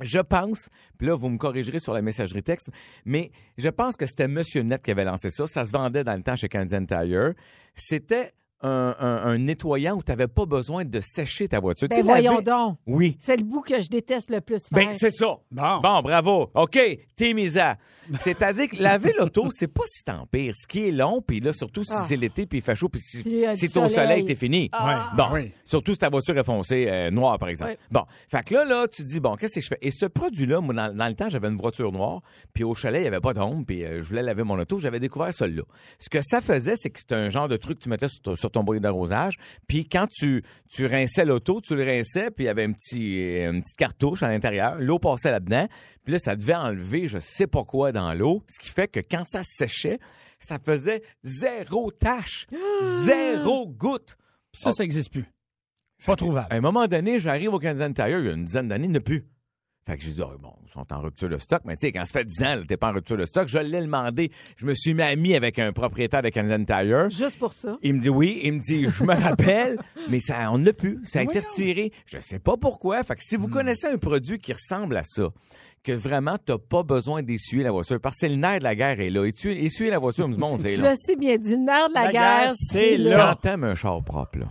Je 0.01 0.21
pense, 0.21 0.71
puis 0.99 1.07
là, 1.07 1.15
vous 1.15 1.29
me 1.29 1.39
corrigerez 1.39 1.81
sur 1.81 1.93
la 1.93 2.03
messagerie 2.03 2.43
texte, 2.43 2.69
mais 3.05 3.31
je 3.59 3.69
pense 3.69 3.97
que 3.97 4.07
c'était 4.07 4.29
Monsieur 4.29 4.63
Net 4.63 4.83
qui 4.83 4.91
avait 4.91 5.05
lancé 5.05 5.31
ça. 5.31 5.47
Ça 5.47 5.65
se 5.65 5.73
vendait 5.73 6.05
dans 6.05 6.17
le 6.17 6.23
temps 6.23 6.37
chez 6.37 6.49
Canadian 6.49 6.87
Tire. 6.87 7.35
C'était 7.75 8.33
un, 8.63 8.95
un- 8.99 9.23
un 9.25 9.39
nettoyant 9.39 9.97
où 9.97 10.03
tu 10.03 10.11
n'avais 10.13 10.29
pas 10.29 10.47
besoin 10.47 10.85
de 10.85 11.01
sécher 11.01 11.49
ta 11.49 11.61
voiture. 11.61 11.89
Tu 11.89 11.97
Ben 11.97 12.05
voyons 12.05 12.33
laver- 12.39 12.45
donc. 12.45 12.79
Oui. 12.87 13.17
C'est 13.21 13.37
le 13.37 13.45
bout 13.45 13.61
que 13.63 13.81
je 13.83 13.89
déteste 13.89 14.31
le 14.31 14.41
plus 14.41 14.61
faire. 14.61 14.71
Ben, 14.73 14.93
c'est 14.95 15.11
ça. 15.11 15.37
Bon. 15.51 15.81
Bon, 15.83 16.01
bravo. 16.03 16.51
OK, 16.55 16.79
t'es 17.17 17.33
mise 17.33 17.59
à. 17.59 17.77
C'est-à-dire 18.21 18.69
que 18.69 18.83
laver 18.83 19.13
l'auto, 19.19 19.49
c'est 19.51 19.69
pas 19.73 19.83
si 19.87 20.05
tant 20.05 20.27
pire. 20.27 20.53
Ce 20.57 20.67
qui 20.67 20.89
est 20.89 20.93
long, 20.93 21.23
puis 21.27 21.41
là, 21.41 21.53
surtout 21.53 21.85
si 21.85 21.93
Ah. 21.95 22.05
c'est 22.07 22.17
l'été, 22.17 22.47
puis 22.47 22.59
il 22.59 22.63
fait 22.63 22.77
chaud, 22.77 22.89
puis 22.89 23.01
si, 23.01 23.19
au 23.21 23.23
soleil, 23.23 23.89
soleil. 23.91 24.25
t'es 24.25 24.35
fini. 24.35 24.69
Ah. 24.73 25.13
Bon, 25.17 25.27
Oui. 25.33 25.53
surtout 25.65 25.93
si 25.93 25.99
ta 25.99 26.09
voiture 26.11 26.37
est 26.39 26.45
foncée 26.45 26.87
euh, 26.89 27.11
noire, 27.11 27.39
par 27.39 27.49
exemple. 27.49 27.73
Oui. 27.73 27.87
Bon, 27.91 28.03
fait 28.31 28.45
que 28.45 28.55
là, 28.55 28.65
là, 28.65 28.87
tu 28.89 29.03
dis, 29.05 29.21
bon, 29.21 29.37
qu'est-ce 29.37 29.55
que 29.57 29.61
je 29.61 29.69
fais? 29.69 29.79
Et 29.83 29.91
ce 29.91 30.07
produit-là, 30.07 30.61
moi, 30.61 30.75
dans, 30.75 30.95
dans 30.95 31.09
le 31.09 31.15
temps, 31.15 31.29
j'avais 31.29 31.49
une 31.49 31.57
voiture 31.57 31.93
noire, 31.93 32.21
puis 32.53 32.65
au 32.65 32.75
chalet, 32.75 33.01
il 33.01 33.03
n'y 33.03 33.09
avait 33.09 33.21
pas 33.21 33.33
d'ombre, 33.35 33.65
puis 33.67 33.85
euh, 33.85 34.03
je 34.03 34.09
voulais 34.09 34.23
laver 34.23 34.43
mon 34.45 34.59
auto, 34.59 34.79
j'avais 34.79 35.01
découvert 35.01 35.33
celui-là. 35.33 35.63
Ce 35.99 36.09
que 36.09 36.21
ça 36.23 36.41
faisait, 36.41 36.75
c'est 36.77 36.91
que 36.91 37.01
c'était 37.01 37.15
un 37.15 37.31
genre 37.31 37.49
de 37.49 37.57
truc 37.57 37.79
que 37.79 37.85
tu 37.85 37.89
mettais 37.89 38.09
sur 38.09 38.21
ton, 38.21 38.37
sur 38.37 38.51
ton 38.53 38.65
bouillie 38.65 38.81
d'arrosage, 38.81 39.39
puis 39.67 39.89
quand 39.89 40.07
tu, 40.09 40.43
tu 40.69 40.87
rinçais 40.87 41.25
l'auto, 41.25 41.61
tu 41.61 41.75
le 41.75 41.85
rinçais, 41.85 42.31
puis 42.31 42.45
il 42.45 42.47
y 42.47 42.51
avait 42.51 42.65
un 42.65 42.73
petit, 42.73 43.43
une 43.43 43.63
petite 43.63 43.77
cartouche 43.77 44.23
à 44.23 44.29
l'intérieur, 44.29 44.77
l'eau 44.79 44.99
passait 44.99 45.31
là-dedans, 45.31 45.67
puis 46.05 46.13
là, 46.13 46.19
ça 46.19 46.37
devait 46.37 46.55
enlever 46.55 47.09
je 47.09 47.19
sais 47.19 47.47
pas 47.47 47.65
quoi 47.65 47.93
dans 47.93 48.13
l'eau, 48.15 48.43
ce 48.49 48.59
qui 48.59 48.71
fait 48.71 48.89
que 48.89 49.01
quand 49.01 49.25
ça 49.27 49.43
séchait, 49.45 49.99
ça 50.39 50.59
faisait 50.59 51.03
zéro 51.23 51.91
tache, 51.91 52.47
zéro 53.05 53.69
goutte. 53.69 54.17
Puis 54.53 54.63
ça, 54.63 54.73
ça 54.73 54.83
n'existe 54.83 55.11
plus. 55.11 55.27
Pas 56.05 56.17
trouvable. 56.17 56.49
À 56.51 56.57
un 56.57 56.61
moment 56.61 56.87
donné, 56.89 57.21
j'arrive 57.21 57.55
au 57.55 57.59
Canadian 57.59 57.93
Tire, 57.93 58.19
il 58.19 58.27
y 58.27 58.29
a 58.29 58.33
une 58.33 58.45
dizaine 58.45 58.69
d'années, 58.69 58.87
il 58.87 58.91
n'y 58.91 58.97
a 58.97 59.01
plus. 59.01 59.25
Fait 59.85 59.99
que 59.99 60.05
j'ai 60.05 60.13
dit, 60.13 60.23
Ah, 60.23 60.31
bon, 60.41 60.53
ils 60.65 60.71
sont 60.73 60.87
en 60.93 61.01
rupture 61.01 61.29
de 61.29 61.39
stock. 61.39 61.63
Mais 61.65 61.75
tu 61.77 61.87
sais, 61.87 61.93
quand 61.93 62.05
ça 62.05 62.13
fait 62.13 62.25
10 62.25 62.43
ans, 62.45 62.63
t'es 62.69 62.77
pas 62.77 62.91
en 62.91 62.93
rupture 62.93 63.17
de 63.17 63.27
stock, 63.27 63.49
je 63.49 63.59
l'ai 63.59 63.81
demandé. 63.81 64.31
Je 64.57 64.65
me 64.67 64.75
suis 64.75 64.95
mis 64.95 65.03
ami 65.03 65.35
avec 65.35 65.59
un 65.59 65.73
propriétaire 65.73 66.23
de 66.23 66.29
Canadian 66.29 66.65
Tire. 66.65 67.11
Juste 67.11 67.39
pour 67.39 67.53
ça? 67.53 67.77
Il 67.83 67.95
me 67.95 68.01
dit 68.01 68.09
oui, 68.09 68.41
il 68.45 68.53
me 68.55 68.59
dit 68.61 68.87
je 68.89 69.03
me 69.05 69.15
rappelle, 69.15 69.79
mais 70.09 70.21
ça 70.21 70.51
on 70.53 70.59
ne 70.59 70.67
l'a 70.67 70.73
plus, 70.73 71.01
ça 71.05 71.19
a 71.19 71.23
été 71.23 71.41
retiré. 71.41 71.93
Je 72.07 72.21
sais 72.21 72.39
pas 72.39 72.57
pourquoi. 72.57 73.03
Fait 73.03 73.17
que 73.17 73.25
si 73.25 73.37
vous 73.37 73.49
connaissez 73.49 73.89
un 73.89 73.99
produit 73.99 74.39
qui 74.39 74.53
ressemble 74.53 74.97
à 74.97 75.03
ça, 75.05 75.31
que 75.83 75.91
vraiment 75.91 76.37
t'as 76.39 76.59
pas 76.59 76.85
besoin 76.85 77.25
d'essuyer 77.25 77.65
la 77.65 77.73
voiture, 77.73 78.01
parce 78.01 78.15
que 78.15 78.21
c'est 78.21 78.29
le 78.29 78.37
nerf 78.37 78.61
de 78.61 78.65
la 78.65 78.77
guerre 78.77 79.01
est 79.01 79.11
là. 79.11 79.25
Essuyer, 79.25 79.65
essuyer 79.65 79.91
la 79.91 79.99
voiture, 79.99 80.29
du 80.29 80.37
monde, 80.37 80.61
c'est 80.63 80.75
Tu 80.77 80.81
là. 80.81 80.91
l'as 80.91 80.97
si 80.97 81.17
bien 81.17 81.37
dit, 81.39 81.51
le 81.57 81.65
nerf 81.65 81.89
de 81.89 81.95
la, 81.95 82.05
La 82.05 82.13
guerre, 82.13 82.41
guerre, 82.43 82.53
c'est 82.57 82.75
c'est 82.93 82.97
là. 82.99 83.11
là. 83.17 83.35
Quand 83.35 83.41
t'aimes 83.41 83.65
un 83.65 83.75
char 83.75 84.01
propre, 84.05 84.39
là. 84.39 84.47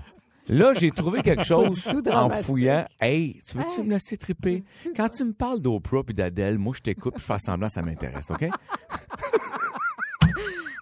Là, 0.48 0.74
j'ai 0.74 0.92
trouvé 0.92 1.22
quelque 1.22 1.44
chose 1.44 1.82
en 2.12 2.30
fouillant. 2.30 2.86
Hey, 3.00 3.42
tu 3.48 3.58
veux-tu 3.58 3.80
Hey. 3.82 3.86
me 3.86 3.92
laisser 3.92 4.18
triper? 4.18 4.64
Quand 4.96 5.10
tu 5.10 5.24
me 5.24 5.34
parles 5.34 5.62
d'Oprah 5.62 6.04
puis 6.04 6.14
d'Adèle, 6.16 6.58
moi, 6.58 6.74
je 6.76 6.82
t'écoute 6.82 7.14
je 7.18 7.24
fais 7.24 7.40
semblant, 7.40 7.70
ça 7.70 7.82
m'intéresse, 7.82 8.32
OK? 8.32 8.46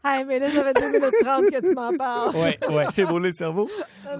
Hey, 0.03 0.23
mais 0.25 0.39
là, 0.39 0.49
ça 0.49 0.63
fait 0.63 0.73
2 0.73 0.91
minutes 0.93 1.13
30 1.21 1.45
que 1.51 1.67
tu 1.67 1.73
m'en 1.75 1.91
parles. 1.97 2.35
Ouais, 2.35 2.57
ouais. 2.69 2.85
Je 2.89 2.95
t'ai 2.95 3.03
volé 3.03 3.29
le 3.29 3.33
cerveau? 3.35 3.69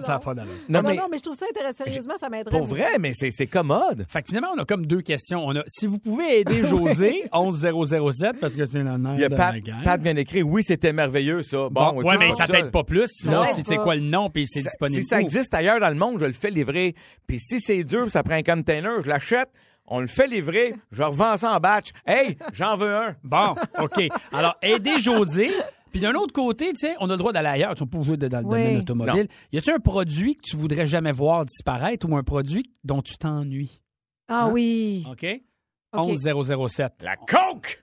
Ça 0.00 0.12
n'a 0.12 0.18
pas 0.18 0.34
d'allure. 0.34 0.52
Non, 0.68 0.82
Non, 0.82 0.88
mais 0.88 0.96
non, 0.96 1.04
mais 1.10 1.18
je 1.18 1.22
trouve 1.22 1.36
ça 1.36 1.46
intéressant. 1.50 1.84
Sérieusement, 1.84 2.14
ça 2.20 2.28
m'aiderait. 2.28 2.56
pour 2.56 2.66
vrai, 2.66 2.98
mais 2.98 3.12
c'est 3.14 3.30
c'est 3.30 3.46
commode. 3.46 4.04
Fait 4.08 4.20
que 4.22 4.28
finalement, 4.28 4.50
on 4.56 4.60
a 4.60 4.64
comme 4.64 4.84
deux 4.86 5.00
questions. 5.00 5.44
On 5.46 5.56
a, 5.56 5.62
si 5.66 5.86
vous 5.86 5.98
pouvez 5.98 6.40
aider 6.40 6.64
José, 6.66 7.24
11007, 7.32 8.38
parce 8.40 8.56
que 8.56 8.66
c'est 8.66 8.78
une 8.80 9.14
Il 9.14 9.20
y 9.20 9.24
a 9.24 9.28
de 9.28 9.36
Pat, 9.36 9.54
la 9.54 9.60
guerre. 9.60 9.80
Pat 9.84 10.00
vient 10.00 10.14
d'écrire, 10.14 10.46
oui, 10.46 10.62
c'était 10.62 10.92
merveilleux, 10.92 11.42
ça. 11.42 11.68
Bon, 11.70 11.92
Bon, 11.92 12.02
ouais, 12.02 12.18
mais 12.18 12.32
ça 12.32 12.46
t'aide 12.46 12.70
pas 12.70 12.84
plus. 12.84 13.08
Sinon, 13.08 13.44
si 13.54 13.62
c'est 13.66 13.76
quoi 13.78 13.94
le 13.94 14.02
nom, 14.02 14.28
puis 14.30 14.46
c'est 14.46 14.60
disponible. 14.62 15.02
Si 15.02 15.08
ça 15.08 15.20
existe 15.20 15.54
ailleurs 15.54 15.80
dans 15.80 15.88
le 15.88 15.94
monde, 15.94 16.18
je 16.20 16.26
le 16.26 16.32
fais 16.32 16.50
livrer. 16.50 16.94
Puis 17.26 17.38
si 17.40 17.60
c'est 17.60 17.84
dur, 17.84 18.10
ça 18.10 18.22
prend 18.22 18.34
un 18.34 18.42
container, 18.42 19.02
je 19.02 19.08
l'achète, 19.08 19.48
on 19.90 20.00
le 20.00 20.06
fait 20.06 20.26
livrer, 20.26 20.74
je 20.92 21.02
revends 21.02 21.36
ça 21.36 21.52
en 21.52 21.60
batch. 21.60 21.90
Hey, 22.06 22.38
j'en 22.52 22.76
veux 22.76 22.94
un. 22.96 23.16
Bon, 23.24 23.54
OK. 23.80 24.00
Alors, 24.32 24.56
aider 24.62 24.98
José. 24.98 25.50
Puis 25.90 26.00
d'un 26.00 26.14
autre 26.14 26.32
côté, 26.32 26.72
tu 26.72 26.86
sais, 26.86 26.94
on 27.00 27.10
a 27.10 27.14
le 27.14 27.18
droit 27.18 27.32
d'aller 27.32 27.48
ailleurs. 27.48 27.74
Tu 27.74 27.84
peux 27.84 27.98
pas 27.98 28.04
jouer 28.04 28.16
dans 28.16 28.38
le 28.40 28.44
Oui. 28.46 28.50
domaine 28.58 28.78
automobile. 28.78 29.28
Y 29.52 29.58
a-tu 29.58 29.70
un 29.72 29.80
produit 29.80 30.36
que 30.36 30.42
tu 30.42 30.56
voudrais 30.56 30.86
jamais 30.86 31.10
voir 31.12 31.44
disparaître 31.44 32.08
ou 32.08 32.16
un 32.16 32.22
produit 32.22 32.72
dont 32.84 33.02
tu 33.02 33.18
t'ennuies? 33.18 33.80
Ah 34.28 34.46
oui. 34.48 35.04
OK? 35.10 35.26
OK. 35.92 36.08
11007. 36.16 37.02
La 37.02 37.16
coke! 37.16 37.82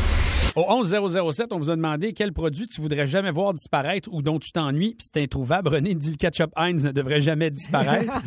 Au 0.55 0.65
11007, 0.69 1.53
on 1.53 1.59
vous 1.59 1.69
a 1.69 1.75
demandé 1.77 2.11
quel 2.11 2.33
produit 2.33 2.67
tu 2.67 2.81
voudrais 2.81 3.07
jamais 3.07 3.31
voir 3.31 3.53
disparaître 3.53 4.09
ou 4.11 4.21
dont 4.21 4.37
tu 4.37 4.51
t'ennuies. 4.51 4.95
Puis 4.95 5.07
c'est 5.13 5.21
introuvable. 5.23 5.69
René 5.69 5.95
dit 5.95 6.11
le 6.11 6.17
ketchup 6.17 6.51
Heinz 6.57 6.83
ne 6.83 6.91
devrait 6.91 7.21
jamais 7.21 7.49
disparaître. 7.51 8.13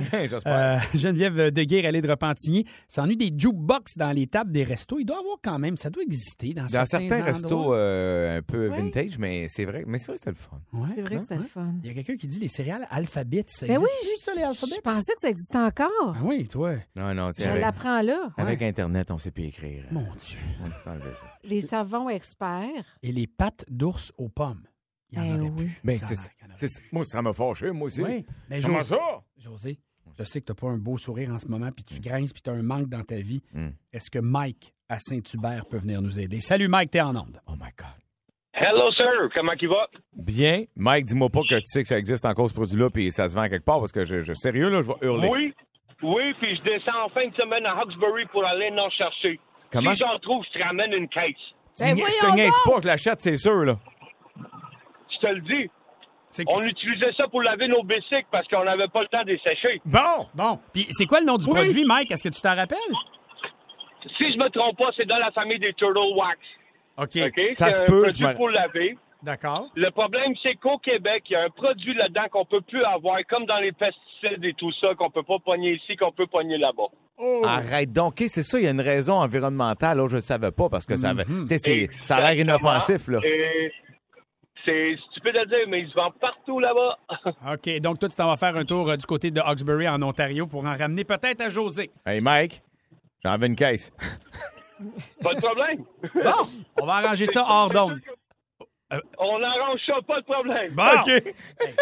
Euh, 0.47 0.77
Geneviève 0.95 1.51
Deguire, 1.51 1.85
elle 1.87 1.97
est 1.97 2.01
de 2.01 2.09
Repentigny, 2.09 2.65
s'ennuie 2.89 3.17
des 3.17 3.31
jukebox 3.37 3.97
dans 3.97 4.13
les 4.13 4.27
tables 4.27 4.53
des 4.53 4.65
restos. 4.65 4.99
Il 4.99 5.05
doit 5.05 5.17
y 5.17 5.21
avoir 5.21 5.37
quand 5.43 5.59
même, 5.59 5.77
ça 5.77 5.91
doit 5.91 6.03
exister 6.03 6.55
dans, 6.55 6.63
Dans 6.67 6.87
certains 6.87 7.05
endroits. 7.07 7.25
restos 7.25 7.75
euh, 7.75 8.39
un 8.39 8.43
peu 8.43 8.69
Oui. 8.69 8.77
vintage, 8.77 9.19
mais 9.19 9.47
c'est 9.49 9.65
vrai, 9.65 9.85
mais 9.87 9.99
c'est 9.99 10.07
vrai 10.07 10.15
que 10.17 10.21
c'était 10.25 10.31
le 10.31 10.37
fun. 10.37 10.61
Ouais, 10.73 10.89
C'est 10.95 11.03
vrai 11.03 11.17
que 11.17 11.23
c'était 11.23 11.37
le 11.37 11.43
fun. 11.45 11.75
Il 11.83 11.89
y 11.89 11.91
a 11.91 11.95
quelqu'un 11.95 12.17
qui 12.17 12.27
dit 12.27 12.39
les 12.41 12.49
céréales 12.49 12.87
Alphabet. 12.91 13.45
Ça 13.49 13.67
Ben 13.67 13.79
oui, 13.79 13.87
je- 14.03 14.23
ça, 14.23 14.33
les 14.35 14.43
Alphabet? 14.43 14.73
Je 14.77 14.81
pensais 14.81 15.13
que 15.15 15.21
ça 15.21 15.29
existait 15.31 15.59
encore. 15.59 15.91
Ah 16.15 16.21
oui, 16.23 16.47
toi. 16.49 16.75
Non, 16.97 17.15
non, 17.15 17.31
tu 17.31 17.37
sais, 17.37 17.45
Je 17.45 17.51
avec, 17.51 17.63
l'apprends 17.63 18.03
là. 18.03 18.31
avec 18.37 18.63
Internet, 18.63 19.11
on 19.11 19.19
sait 19.19 19.31
plus 19.31 19.45
écrire. 19.45 19.85
Mon 19.91 20.03
Dieu. 20.03 20.39
On 20.65 20.69
peut 20.69 20.91
enlever 20.91 21.15
ça. 21.15 21.27
Les 21.45 21.61
savons 21.61 22.09
Et 23.03 23.13
les 23.13 23.27
pâtes 23.27 23.65
d'ours 23.69 24.13
aux 24.19 24.29
pommes. 24.29 24.65
Il 25.13 25.19
y 25.19 25.21
en 25.21 25.37
Eh 25.37 25.41
oui. 25.41 25.51
plus. 25.57 25.81
Ben, 25.85 25.99
Ça 25.99 26.07
c'est 26.15 26.15
y 26.15 26.45
en 26.45 26.55
C'est. 26.57 26.69
Moi, 26.93 27.05
ça 27.05 27.23
m'a 27.23 27.33
fâché, 27.33 27.71
moi 27.71 27.87
aussi. 27.87 28.03
Oui. 28.03 28.25
Mais 28.51 28.61
Comment 28.61 28.79
José, 28.79 28.97
ça? 28.97 29.23
José, 29.37 29.79
je 30.19 30.25
sais 30.25 30.41
que 30.41 30.47
tu 30.47 30.53
n'as 30.53 30.57
pas 30.57 30.69
un 30.75 30.79
beau 30.79 30.99
sourire 30.99 31.31
en 31.33 31.39
ce 31.39 31.47
moment, 31.49 31.71
puis 31.71 31.85
tu 31.85 32.01
grinces, 32.01 32.33
puis 32.33 32.43
tu 32.43 32.51
as 32.51 32.55
un 32.55 32.63
manque 32.63 32.89
dans 32.89 33.03
ta 33.03 33.17
vie. 33.17 33.43
Mm. 33.53 33.69
Est-ce 33.93 34.11
que 34.11 34.19
Mike 34.19 34.75
à 34.89 34.99
Saint-Hubert 34.99 35.67
peut 35.67 35.79
venir 35.79 36.03
nous 36.03 36.19
aider? 36.19 36.41
Salut 36.41 36.69
Mike, 36.69 36.91
t'es 36.91 37.01
en 37.01 37.15
onde. 37.17 37.41
Oh 37.47 37.53
my 37.53 37.71
God. 37.77 37.87
Hello, 38.57 38.91
sir. 38.93 39.31
Comment 39.35 39.53
il 39.61 39.69
va? 39.69 39.89
Bien. 40.15 40.65
Mike, 40.77 41.07
dis-moi 41.07 41.29
pas 41.29 41.41
que 41.43 41.57
tu 41.57 41.63
sais 41.67 41.83
que 41.83 41.89
ça 41.89 41.99
existe 41.99 42.25
encore 42.25 42.49
ce 42.49 42.55
produit-là 42.55 42.89
puis 42.91 43.11
ça 43.13 43.29
se 43.29 43.35
vend 43.35 43.49
quelque 43.49 43.65
part 43.65 43.81
parce 43.81 43.91
que 43.93 44.05
je, 44.05 44.21
je 44.21 44.33
sérieux, 44.35 44.69
là, 44.71 44.81
je 44.81 44.89
vais 44.89 44.95
hurler. 45.07 45.29
Oui. 45.29 45.55
Oui, 46.03 46.35
puis 46.41 46.57
je 46.57 46.63
descends 46.63 47.05
en 47.05 47.09
fin 47.09 47.27
de 47.29 47.35
semaine 47.35 47.65
à 47.67 47.73
Hawkesbury 47.81 48.27
pour 48.27 48.45
aller 48.45 48.71
en 48.79 48.91
chercher. 48.91 49.41
Comment 49.73 49.95
si 49.95 50.01
j'en 50.05 50.19
trouve, 50.19 50.45
je 50.45 50.59
te 50.59 50.63
ramène 50.63 50.93
une 50.93 51.09
caisse. 51.09 51.35
Tu 51.77 51.83
Ben 51.85 51.97
je 51.97 52.27
te 52.27 52.35
niaise 52.35 52.55
pas, 52.65 52.81
je 52.83 52.87
l'achète, 52.87 53.21
c'est 53.21 53.37
sûr, 53.37 53.65
là. 53.65 53.77
Je 55.13 55.19
te 55.19 55.27
le 55.27 55.41
dis. 55.41 55.71
On 56.49 56.63
utilisait 56.65 57.13
ça 57.17 57.29
pour 57.29 57.43
laver 57.43 57.69
nos 57.69 57.83
bicycles 57.85 58.27
parce 58.31 58.47
qu'on 58.49 58.65
n'avait 58.65 58.89
pas 58.89 59.03
le 59.03 59.07
temps 59.09 59.23
de 59.23 59.29
les 59.33 59.39
sécher. 59.39 59.81
Bon, 59.85 60.27
bon. 60.35 60.59
Puis 60.73 60.87
c'est 60.91 61.07
quoi 61.07 61.21
le 61.21 61.27
nom 61.27 61.37
du 61.37 61.47
Oui. 61.47 61.55
produit, 61.55 61.85
Mike? 61.85 62.11
Est-ce 62.11 62.25
que 62.25 62.35
tu 62.35 62.41
t'en 62.41 62.57
rappelles? 62.57 62.79
Si 64.19 64.33
je 64.33 64.37
me 64.39 64.49
trompe 64.51 64.77
pas, 64.77 64.91
c'est 64.97 65.07
dans 65.07 65.19
la 65.19 65.31
famille 65.31 65.59
des 65.61 65.73
Turtle 65.75 66.13
Wax. 66.17 66.39
OK. 66.99 67.17
OK? 67.27 67.41
Ça 67.55 67.67
C'est 67.67 67.73
se 67.73 67.83
un 67.83 67.87
peut, 67.87 68.03
produit 68.03 68.21
je 68.23 68.27
me- 68.27 68.35
pour 68.35 68.49
laver. 68.51 68.99
D'accord. 69.23 69.69
Le 69.75 69.91
problème, 69.91 70.35
c'est 70.43 70.55
qu'au 70.57 70.77
Québec, 70.79 71.23
il 71.31 71.33
y 71.33 71.37
a 71.37 71.45
un 71.45 71.51
produit 71.51 71.95
là-dedans 71.95 72.27
qu'on 72.31 72.45
peut 72.45 72.61
plus 72.61 72.85
avoir, 72.85 73.19
comme 73.29 73.47
dans 73.47 73.59
les 73.59 73.73
pesticides 73.73 74.03
et 74.43 74.55
tout 74.55 74.73
ça, 74.81 74.95
qu'on 74.97 75.11
peut 75.11 75.23
pas 75.23 75.39
pogner 75.45 75.75
ici, 75.75 75.97
qu'on 75.97 76.13
peut 76.13 76.27
pogner 76.27 76.59
là-bas. 76.59 76.89
Arrête 77.49 77.93
donc. 77.93 78.15
OK, 78.21 78.25
c'est 78.29 78.43
ça, 78.43 78.59
il 78.59 78.65
y 78.65 78.69
a 78.69 78.71
une 78.71 78.81
raison 78.81 79.15
environnementale. 79.15 79.99
Là, 79.99 80.09
je 80.09 80.17
ne 80.17 80.21
savais 80.21 80.51
pas 80.51 80.69
parce 80.69 80.87
que 80.87 80.97
ça 80.97 81.11
avait. 81.11 81.25
C'est- 81.59 81.89
ça 82.01 82.17
a 82.17 82.21
l'air 82.33 82.41
inoffensif, 82.45 83.09
là. 83.09 83.21
Et 83.25 83.71
c'est 84.65 84.97
stupide 85.11 85.37
à 85.37 85.45
dire, 85.45 85.67
mais 85.69 85.81
ils 85.83 85.89
se 85.91 85.95
vendent 85.95 86.19
partout 86.21 86.59
là-bas. 86.59 86.99
OK. 87.55 87.81
Donc, 87.81 87.99
toi, 87.99 88.09
tu 88.09 88.17
t'en 88.17 88.27
vas 88.29 88.37
faire 88.37 88.57
un 88.57 88.65
tour 88.65 88.89
euh, 88.91 88.97
du 88.97 89.07
côté 89.07 89.31
de 89.31 89.41
Hawkesbury, 89.41 89.89
en 89.89 90.03
Ontario, 90.03 90.47
pour 90.47 90.65
en 90.65 90.75
ramener 90.77 91.05
peut-être 91.05 91.41
à 91.43 91.51
José. 91.51 91.91
Hey, 92.07 92.21
Mike, 92.21 92.63
j'en 93.25 93.37
veux 93.37 93.47
une 93.47 93.57
caisse. 93.57 93.93
pas 95.23 95.35
de 95.35 95.41
problème. 95.41 95.85
Bon, 96.15 96.31
on 96.83 96.87
va 96.87 96.93
arranger 96.95 97.27
ça 97.27 97.45
hors 97.49 97.71
d'onde. 97.71 98.01
On 99.19 99.39
n'arrange 99.39 99.81
ça, 99.87 99.95
pas 100.07 100.21
de 100.21 100.25
problème. 100.25 100.73
Bon. 100.75 100.83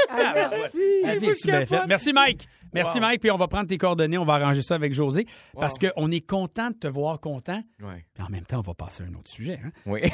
Ah, 0.08 0.32
merci. 0.34 1.18
Vie 1.18 1.30
est-tu 1.30 1.46
bien 1.46 1.66
faite? 1.66 1.82
Merci, 1.88 2.12
Mike. 2.12 2.48
Merci, 2.72 3.00
Mike. 3.00 3.20
Puis 3.20 3.30
on 3.30 3.36
va 3.36 3.48
prendre 3.48 3.68
tes 3.68 3.78
coordonnées. 3.78 4.18
On 4.18 4.24
va 4.24 4.34
arranger 4.34 4.62
ça 4.62 4.74
avec 4.74 4.94
José. 4.94 5.26
Parce 5.58 5.78
qu'on 5.78 6.10
est 6.10 6.26
content 6.26 6.70
de 6.70 6.76
te 6.76 6.88
voir 6.88 7.20
content. 7.20 7.62
Ouais. 7.80 8.06
Puis 8.14 8.24
en 8.24 8.30
même 8.30 8.44
temps, 8.44 8.58
on 8.58 8.62
va 8.62 8.74
passer 8.74 9.02
à 9.02 9.06
un 9.06 9.14
autre 9.14 9.30
sujet. 9.30 9.58
Hein? 9.64 9.70
Oui. 9.86 10.00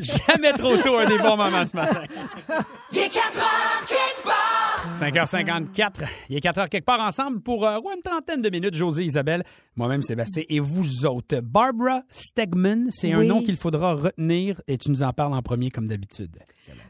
Jamais 0.00 0.52
trop 0.52 0.76
tôt, 0.78 0.98
un 0.98 1.06
des 1.06 1.18
bons 1.18 1.36
moments 1.36 1.66
ce 1.66 1.76
matin. 1.76 2.04
Il 5.00 5.06
est 5.06 5.10
4 5.12 5.28
heures 5.28 5.28
quelque 5.28 5.44
part. 5.44 6.04
5h54. 6.04 6.08
Il 6.28 6.36
est 6.36 6.44
4h 6.44 6.68
quelque 6.68 6.84
part 6.84 7.00
ensemble 7.00 7.40
pour 7.40 7.66
euh, 7.66 7.78
une 7.94 8.02
trentaine 8.02 8.42
de 8.42 8.50
minutes. 8.50 8.74
José, 8.74 9.04
Isabelle, 9.04 9.44
moi-même 9.76 10.02
Sébastien 10.02 10.44
et 10.48 10.60
vous 10.60 11.04
autres. 11.06 11.40
Barbara 11.40 12.02
Stegman, 12.08 12.88
c'est 12.90 13.12
un 13.12 13.24
nom 13.24 13.42
qu'il 13.42 13.56
faudra 13.56 13.94
retenir 13.94 14.60
et 14.66 14.78
tu 14.78 14.90
nous 14.90 15.02
en 15.02 15.12
parles 15.12 15.34
en 15.34 15.42
premier 15.42 15.70
comme 15.70 15.88
d'habitude. 15.88 16.38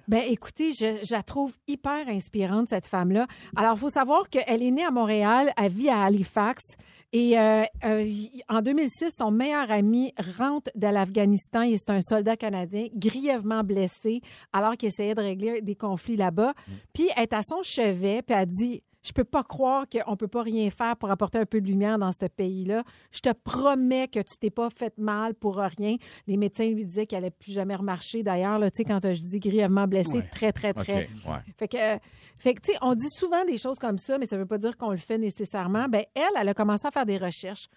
Ben 0.09 0.23
écoutez, 0.29 0.73
je, 0.73 1.05
je 1.05 1.13
la 1.13 1.23
trouve 1.23 1.55
hyper 1.67 2.09
inspirante, 2.09 2.69
cette 2.69 2.87
femme-là. 2.87 3.27
Alors, 3.57 3.75
il 3.75 3.79
faut 3.79 3.89
savoir 3.89 4.29
qu'elle 4.29 4.63
est 4.63 4.71
née 4.71 4.85
à 4.85 4.91
Montréal, 4.91 5.53
elle 5.57 5.73
vit 5.73 5.89
à 5.89 6.03
Halifax. 6.05 6.77
Et 7.13 7.39
euh, 7.39 7.63
euh, 7.85 8.13
en 8.49 8.61
2006, 8.61 9.13
son 9.17 9.31
meilleur 9.31 9.71
ami 9.71 10.13
rentre 10.37 10.69
de 10.75 10.89
l'Afghanistan 10.89 11.63
et 11.63 11.77
c'est 11.79 11.93
un 11.93 12.01
soldat 12.01 12.37
canadien 12.37 12.89
grièvement 12.93 13.63
blessé 13.63 14.21
alors 14.53 14.77
qu'il 14.77 14.89
essayait 14.89 15.15
de 15.15 15.21
régler 15.21 15.63
des 15.63 15.77
conflits 15.77 16.17
là-bas. 16.17 16.55
Puis 16.93 17.09
elle 17.17 17.23
est 17.23 17.33
à 17.33 17.43
son 17.43 17.63
chevet, 17.63 18.23
puis 18.23 18.37
elle 18.37 18.47
dit 18.47 18.83
je 19.05 19.13
peux 19.13 19.25
pas 19.25 19.43
croire 19.45 19.85
qu'on 19.89 20.17
peut 20.17 20.29
pas 20.29 20.43
rien 20.43 20.71
faire 20.71 20.97
pour 20.97 21.11
apporter 21.11 21.39
un 21.39 21.45
peu 21.47 21.61
de 21.61 21.67
lumière 21.67 21.99
dans 21.99 22.11
ce 22.13 22.27
pays-là. 22.27 22.83
Je 23.13 23.21
te 23.21 23.31
promets 23.33 24.09
que 24.09 24.21
tu 24.21 24.37
t'es 24.41 24.51
pas 24.51 24.71
fait 24.71 24.97
mal 24.99 25.35
pour 25.35 25.57
rien. 25.57 25.97
Les 26.27 26.37
médecins 26.37 26.67
lui 26.69 26.85
disaient 26.85 27.07
qu'elle 27.07 27.19
allait 27.25 27.31
plus 27.31 27.53
jamais 27.53 27.75
remarcher. 27.77 28.23
D'ailleurs, 28.23 28.59
tu 28.63 28.69
sais, 28.75 28.85
quand 28.85 29.01
je 29.03 29.21
dis 29.21 29.39
grièvement 29.39 29.87
blessé, 29.87 30.19
Ouais. 30.19 30.29
très, 30.33 30.53
très, 30.53 30.73
très. 30.73 30.95
ouais. 31.27 31.39
Fait 31.59 31.69
que, 31.69 31.77
euh, 31.77 31.99
fait 32.39 32.55
que, 32.55 32.63
tu 32.63 32.73
sais, 32.73 32.79
on 32.83 32.95
dit 32.95 33.11
souvent 33.11 33.45
des 33.45 33.59
choses 33.59 33.79
comme 33.79 33.99
ça, 33.99 34.17
mais 34.19 34.27
ça 34.27 34.37
veut 34.37 34.47
pas 34.47 34.59
dire 34.59 34.77
qu'on 34.77 34.91
le 34.91 34.97
fait 34.97 35.19
nécessairement. 35.19 35.87
Ben, 35.89 36.05
elle, 36.15 36.23
elle 36.41 36.49
a 36.49 36.55
commencé 36.55 36.87
à 36.87 36.91
faire 36.91 37.07
des 37.07 37.19
recherches. 37.19 37.69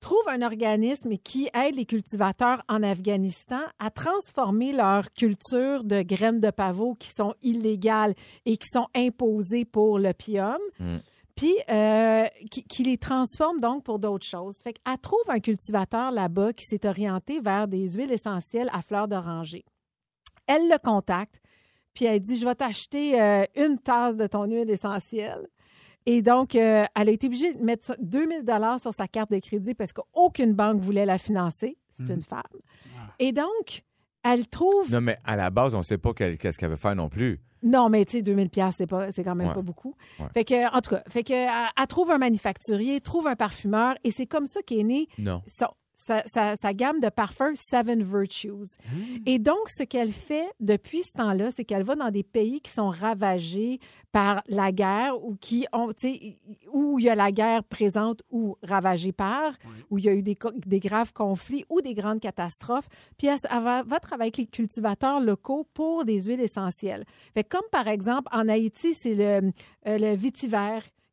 Trouve 0.00 0.28
un 0.28 0.42
organisme 0.42 1.16
qui 1.16 1.48
aide 1.54 1.74
les 1.74 1.86
cultivateurs 1.86 2.62
en 2.68 2.82
Afghanistan 2.82 3.60
à 3.78 3.90
transformer 3.90 4.72
leur 4.72 5.12
culture 5.12 5.82
de 5.84 6.02
graines 6.02 6.40
de 6.40 6.50
pavot 6.50 6.94
qui 6.94 7.08
sont 7.08 7.34
illégales 7.42 8.14
et 8.44 8.56
qui 8.56 8.68
sont 8.68 8.86
imposées 8.94 9.64
pour 9.64 9.98
l'opium 9.98 10.58
Mm. 10.78 10.98
puis 11.34 11.54
euh, 11.70 12.26
qui, 12.50 12.64
qui 12.64 12.82
les 12.82 12.98
transforme 12.98 13.60
donc 13.60 13.84
pour 13.84 13.98
d'autres 13.98 14.26
choses. 14.26 14.56
Fait 14.62 14.72
qu'elle 14.72 14.98
trouve 14.98 15.28
un 15.28 15.40
cultivateur 15.40 16.10
là-bas 16.10 16.52
qui 16.52 16.64
s'est 16.64 16.86
orienté 16.86 17.40
vers 17.40 17.68
des 17.68 17.88
huiles 17.88 18.12
essentielles 18.12 18.70
à 18.72 18.82
fleurs 18.82 19.08
d'oranger. 19.08 19.64
Elle 20.46 20.68
le 20.68 20.78
contacte, 20.78 21.40
puis 21.94 22.04
elle 22.04 22.20
dit, 22.20 22.38
je 22.38 22.46
vais 22.46 22.54
t'acheter 22.54 23.20
euh, 23.20 23.44
une 23.56 23.78
tasse 23.78 24.16
de 24.16 24.26
ton 24.26 24.44
huile 24.44 24.70
essentielle. 24.70 25.48
Et 26.06 26.22
donc, 26.22 26.54
euh, 26.54 26.84
elle 26.94 27.08
a 27.08 27.12
été 27.12 27.26
obligée 27.26 27.52
de 27.54 27.62
mettre 27.62 27.84
ça- 27.86 27.96
2000 28.00 28.44
dollars 28.44 28.78
sur 28.80 28.92
sa 28.92 29.08
carte 29.08 29.30
de 29.30 29.38
crédit 29.40 29.74
parce 29.74 29.92
qu'aucune 29.92 30.54
banque 30.54 30.80
voulait 30.80 31.04
la 31.06 31.18
financer. 31.18 31.76
C'est 31.90 32.08
une 32.10 32.22
femme. 32.22 32.42
Et 33.18 33.32
donc, 33.32 33.82
elle 34.22 34.46
trouve... 34.46 34.90
Non, 34.92 35.00
mais 35.00 35.16
à 35.24 35.34
la 35.36 35.50
base, 35.50 35.74
on 35.74 35.78
ne 35.78 35.82
sait 35.82 35.98
pas 35.98 36.12
qu'est-ce 36.14 36.58
qu'elle 36.58 36.70
veut 36.70 36.76
faire 36.76 36.94
non 36.94 37.08
plus. 37.08 37.40
Non, 37.62 37.88
mais 37.88 38.04
tu 38.04 38.18
sais, 38.18 38.22
2000 38.22 38.50
pièces 38.50 38.74
c'est 38.78 38.86
pas, 38.86 39.10
c'est 39.10 39.24
quand 39.24 39.34
même 39.34 39.48
Ouais. 39.48 39.54
pas 39.54 39.62
beaucoup. 39.62 39.94
Ouais. 40.20 40.26
Fait 40.34 40.44
que, 40.44 40.76
en 40.76 40.80
tout 40.80 40.90
cas, 40.90 41.02
fait 41.08 41.24
que, 41.24 41.32
elle, 41.32 41.48
elle 41.76 41.86
trouve 41.86 42.10
un 42.10 42.18
manufacturier, 42.18 43.00
trouve 43.00 43.26
un 43.26 43.34
parfumeur, 43.34 43.94
et 44.04 44.10
c'est 44.12 44.26
comme 44.26 44.46
ça 44.46 44.60
qu'est 44.64 44.82
né 44.84 45.08
Non. 45.18 45.42
son- 45.46 45.66
sa, 46.06 46.22
sa- 46.24 46.56
sa 46.56 46.72
gamme 46.74 47.00
de 47.00 47.08
parfums 47.08 47.54
Seven 47.56 48.02
Virtues. 48.02 48.76
Et 49.26 49.38
donc, 49.38 49.68
ce 49.68 49.82
qu'elle 49.82 50.12
fait 50.12 50.46
depuis 50.60 51.02
ce 51.02 51.12
temps-là, 51.12 51.50
c'est 51.54 51.64
qu'elle 51.64 51.82
va 51.82 51.94
dans 51.96 52.10
des 52.10 52.22
pays 52.22 52.60
qui 52.60 52.70
sont 52.70 52.88
ravagés 52.90 53.80
par 54.12 54.42
la 54.48 54.72
guerre 54.72 55.22
ou 55.22 55.36
qui 55.38 55.66
ont, 55.72 55.92
tu 55.92 56.12
sais, 56.14 56.38
où 56.72 56.98
il 56.98 57.04
y 57.04 57.10
a 57.10 57.14
la 57.14 57.32
guerre 57.32 57.64
présente 57.64 58.22
ou 58.30 58.56
ravagée 58.62 59.12
par, 59.12 59.52
où 59.90 59.98
il 59.98 60.04
y 60.04 60.08
a 60.08 60.14
eu 60.14 60.22
des, 60.22 60.36
graves 60.80 61.12
conflits 61.12 61.64
ou 61.68 61.80
des 61.82 61.92
grandes 61.94 62.20
catastrophes. 62.20 62.88
Puis 63.18 63.26
elle, 63.26 63.38
elle 63.50 63.62
va, 63.62 63.82
va 63.82 64.00
travailler 64.00 64.28
avec 64.28 64.36
les 64.38 64.46
cultivateurs 64.46 65.20
locaux 65.20 65.66
pour 65.74 66.04
des 66.04 66.20
huiles 66.24 66.40
essentielles. 66.40 67.04
Fait 67.34 67.44
comme 67.44 67.66
par 67.70 67.88
exemple 67.88 68.28
en 68.32 68.48
Haïti, 68.48 68.94
c'est 68.94 69.14
le, 69.14 69.52
euh, 69.86 69.98
le 69.98 70.16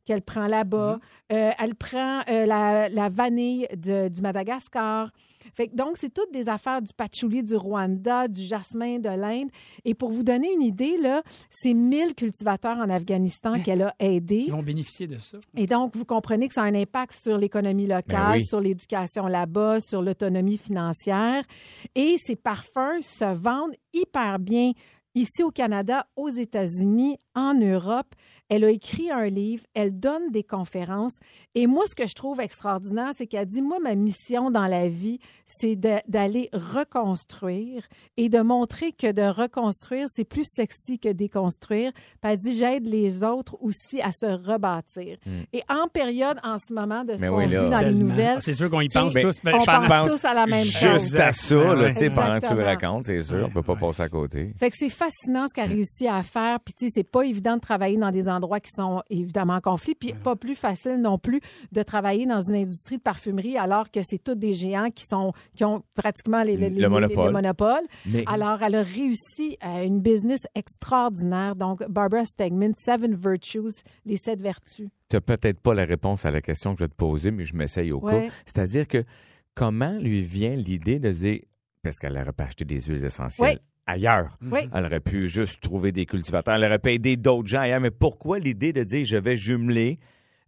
qu'elle 0.06 0.22
prend 0.22 0.48
là-bas. 0.48 1.00
Euh, 1.32 1.52
elle 1.60 1.76
prend 1.76 2.20
euh, 2.30 2.46
la, 2.46 2.90
la 2.90 3.10
vanille 3.10 3.68
de- 3.76 4.10
du 4.10 4.22
Madagascar. 4.22 5.10
Fait 5.56 5.68
que 5.68 5.76
donc, 5.76 5.98
c'est 6.00 6.14
toutes 6.14 6.32
des 6.32 6.48
affaires 6.48 6.82
du 6.82 6.94
patchouli 6.94 7.44
du 7.44 7.56
Rwanda, 7.58 8.28
du 8.30 8.42
jasmin 8.44 9.00
de 9.00 9.10
l'Inde. 9.10 9.50
Et 9.84 9.94
pour 9.94 10.10
vous 10.10 10.24
donner 10.24 10.48
une 10.54 10.62
idée, 10.62 10.98
là, 10.98 11.22
c'est 11.50 11.74
1000 11.74 12.16
cultivateurs 12.16 12.78
en 12.78 12.90
Afghanistan 12.90 13.60
qu'elle 13.60 13.82
a 13.84 13.94
aidés. 14.00 14.46
Ils 14.48 14.52
vont 14.52 14.64
bénéficier 14.64 15.06
de 15.08 15.18
ça. 15.20 15.38
Et 15.58 15.68
donc, 15.68 15.96
vous 15.98 16.06
comprenez 16.06 16.48
que 16.48 16.54
ça 16.54 16.64
a 16.64 16.66
un 16.66 16.76
impact 16.76 17.14
sur 17.22 17.38
l'économie 17.38 17.88
locale, 17.88 18.04
Ben 18.34 18.38
oui. 18.38 18.46
sur 18.46 18.62
l'éducation 18.62 19.28
là-bas, 19.28 19.80
sur 19.82 20.02
l'autonomie 20.02 20.58
financière. 20.58 21.44
Et 21.94 22.16
ces 22.26 22.38
parfums 22.38 23.02
se 23.02 23.34
vendent 23.36 23.76
hyper 23.94 24.40
bien 24.40 24.72
ici 25.16 25.44
au 25.44 25.52
Canada, 25.52 26.08
aux 26.16 26.30
États-Unis, 26.30 27.18
en 27.36 27.54
Europe. 27.54 28.16
Elle 28.56 28.66
a 28.66 28.70
écrit 28.70 29.10
un 29.10 29.26
livre, 29.30 29.64
elle 29.74 30.00
donne 30.00 30.30
des 30.32 30.44
conférences. 30.44 31.16
Et 31.56 31.66
moi, 31.66 31.86
ce 31.88 31.96
que 31.96 32.06
je 32.06 32.14
trouve 32.14 32.40
extraordinaire, 32.40 33.12
c'est 33.18 33.26
qu'elle 33.26 33.48
dit, 33.48 33.64
moi, 33.64 33.80
ma 33.82 33.96
mission 33.96 34.52
dans 34.52 34.68
la 34.68 34.88
vie, 34.88 35.18
c'est 35.48 35.76
d'aller 35.76 36.50
reconstruire 36.98 37.84
et 38.18 38.30
de 38.30 38.40
montrer 38.42 38.92
que 38.92 39.12
de 39.12 39.24
reconstruire, 39.24 40.08
c'est 40.14 40.24
plus 40.24 40.46
sexy 40.46 41.00
que 41.00 41.10
déconstruire. 41.10 41.92
Puis 42.22 42.32
elle 42.32 42.38
dit, 42.38 42.56
j'aide 42.56 42.88
les 42.88 43.24
autres 43.24 43.58
aussi 43.60 44.02
à 44.02 44.12
se 44.12 44.26
rebâtir. 44.28 45.18
Et 45.52 45.64
en 45.68 45.88
période, 45.88 46.38
en 46.44 46.58
ce 46.60 46.74
moment, 46.74 47.04
de 47.04 47.16
ce 47.16 47.22
Mais 47.22 47.28
qu'on 47.28 47.38
oui, 47.38 47.48
vit 47.48 47.70
dans 47.72 47.80
les 47.84 47.94
nouvelles, 47.94 48.36
Ah, 48.38 48.42
C'est 48.42 48.54
sûr 48.54 48.70
qu'on 48.70 48.82
y 48.82 48.90
pense 48.90 49.16
Mais 49.16 49.22
tous. 49.22 49.40
on 49.44 49.50
je 49.60 49.88
pense 49.88 50.12
tous 50.22 50.26
à 50.26 50.34
la 50.36 50.46
même 50.46 50.66
chose. 50.66 51.02
Juste 51.02 51.16
à 51.20 51.34
ça, 51.34 51.56
là, 51.56 51.74
ouais. 51.76 51.94
tu 51.94 52.00
sais, 52.00 52.10
pendant 52.12 52.40
que 52.40 52.48
tu 52.48 52.54
le 52.54 52.64
racontes, 52.64 53.06
c'est 53.06 53.24
sûr. 53.24 53.48
On 53.48 53.52
peut 53.52 53.64
pas 53.64 53.76
passer 53.76 54.04
à 54.04 54.10
côté. 54.10 54.54
Fait 54.60 54.70
que 54.70 54.76
c'est 54.78 54.90
fascinant 54.90 55.48
ce 55.48 55.54
qu'elle 55.56 55.72
a 55.72 55.74
réussi 55.74 56.08
à 56.08 56.22
faire. 56.22 56.60
Puis, 56.60 56.76
tu 56.78 56.86
sais, 56.88 56.92
c'est 56.96 57.04
pas 57.04 57.24
évident 57.24 57.56
de 57.56 57.62
travailler 57.62 57.98
dans 57.98 58.12
des 58.12 58.28
endroits 58.28 58.43
qui 58.60 58.72
sont 58.72 59.02
évidemment 59.10 59.56
en 59.56 59.62
conflit. 59.62 59.96
Puis, 59.96 60.14
pas 60.14 60.36
plus 60.36 60.56
facile 60.56 61.02
non 61.02 61.18
plus 61.18 61.42
de 61.72 61.84
travailler 61.84 62.26
dans 62.26 62.42
une 62.42 62.56
industrie 62.56 62.98
de 62.98 63.02
parfumerie 63.02 63.58
alors 63.58 63.90
que 63.92 64.02
c'est 64.04 64.18
tous 64.24 64.36
des 64.36 64.54
géants 64.54 64.90
qui 64.90 65.04
sont 65.06 65.34
qui 65.56 65.64
ont 65.64 65.84
pratiquement 65.94 66.44
les, 66.44 66.58
les- 66.58 66.70
Le 66.70 66.76
les- 66.82 66.88
monopole. 66.88 67.28
les 67.28 67.32
monopoles. 67.34 67.84
Mais- 68.06 68.24
Alors, 68.28 68.62
elle 68.64 68.76
a 68.76 68.84
réussi 68.84 69.58
à 69.62 69.84
une 69.84 70.00
business 70.02 70.42
extraordinaire. 70.56 71.56
Donc, 71.56 71.84
Barbara 71.90 72.26
Stegman, 72.26 72.74
Seven 72.78 73.16
Virtues, 73.16 73.84
les 74.06 74.18
sept 74.18 74.40
vertus. 74.42 74.90
Tu 75.10 75.16
n'as 75.16 75.22
peut-être 75.22 75.60
pas 75.60 75.74
la 75.74 75.86
réponse 75.86 76.26
à 76.26 76.32
la 76.32 76.42
question 76.42 76.74
que 76.74 76.80
je 76.80 76.84
vais 76.86 76.90
te 76.90 76.96
poser, 76.96 77.32
mais 77.32 77.44
je 77.46 77.56
m'essaye 77.56 77.92
au 77.92 78.00
Ouais. 78.00 78.28
cas. 78.28 78.34
C'est-à-dire 78.46 78.88
que 78.88 79.04
comment 79.56 79.98
lui 80.00 80.22
vient 80.22 80.56
l'idée 80.56 81.00
de 81.00 81.12
se 81.14 81.20
dire, 81.20 81.40
parce 81.84 82.00
qu'elle 82.00 82.18
aurait 82.18 82.32
pas 82.34 82.46
acheté 82.46 82.66
des 82.66 82.82
huiles 82.82 83.04
essentielles 83.06 83.58
Oui. 83.58 83.60
Ailleurs. 83.86 84.38
Oui. 84.42 84.62
Elle 84.74 84.86
aurait 84.86 85.00
pu 85.00 85.30
juste 85.30 85.62
trouver 85.62 85.92
des 85.92 86.06
cultivateurs, 86.06 86.56
elle 86.56 86.66
aurait 86.66 86.80
pu 86.80 86.92
aider 86.92 87.18
d'autres 87.18 87.48
gens 87.48 87.62
ailleurs, 87.62 87.82
mais 87.82 87.92
pourquoi 87.92 88.40
l'idée 88.40 88.74
de 88.74 88.84
dire 88.84 89.06
je 89.06 89.18
vais 89.18 89.38
jumeler 89.38 90.00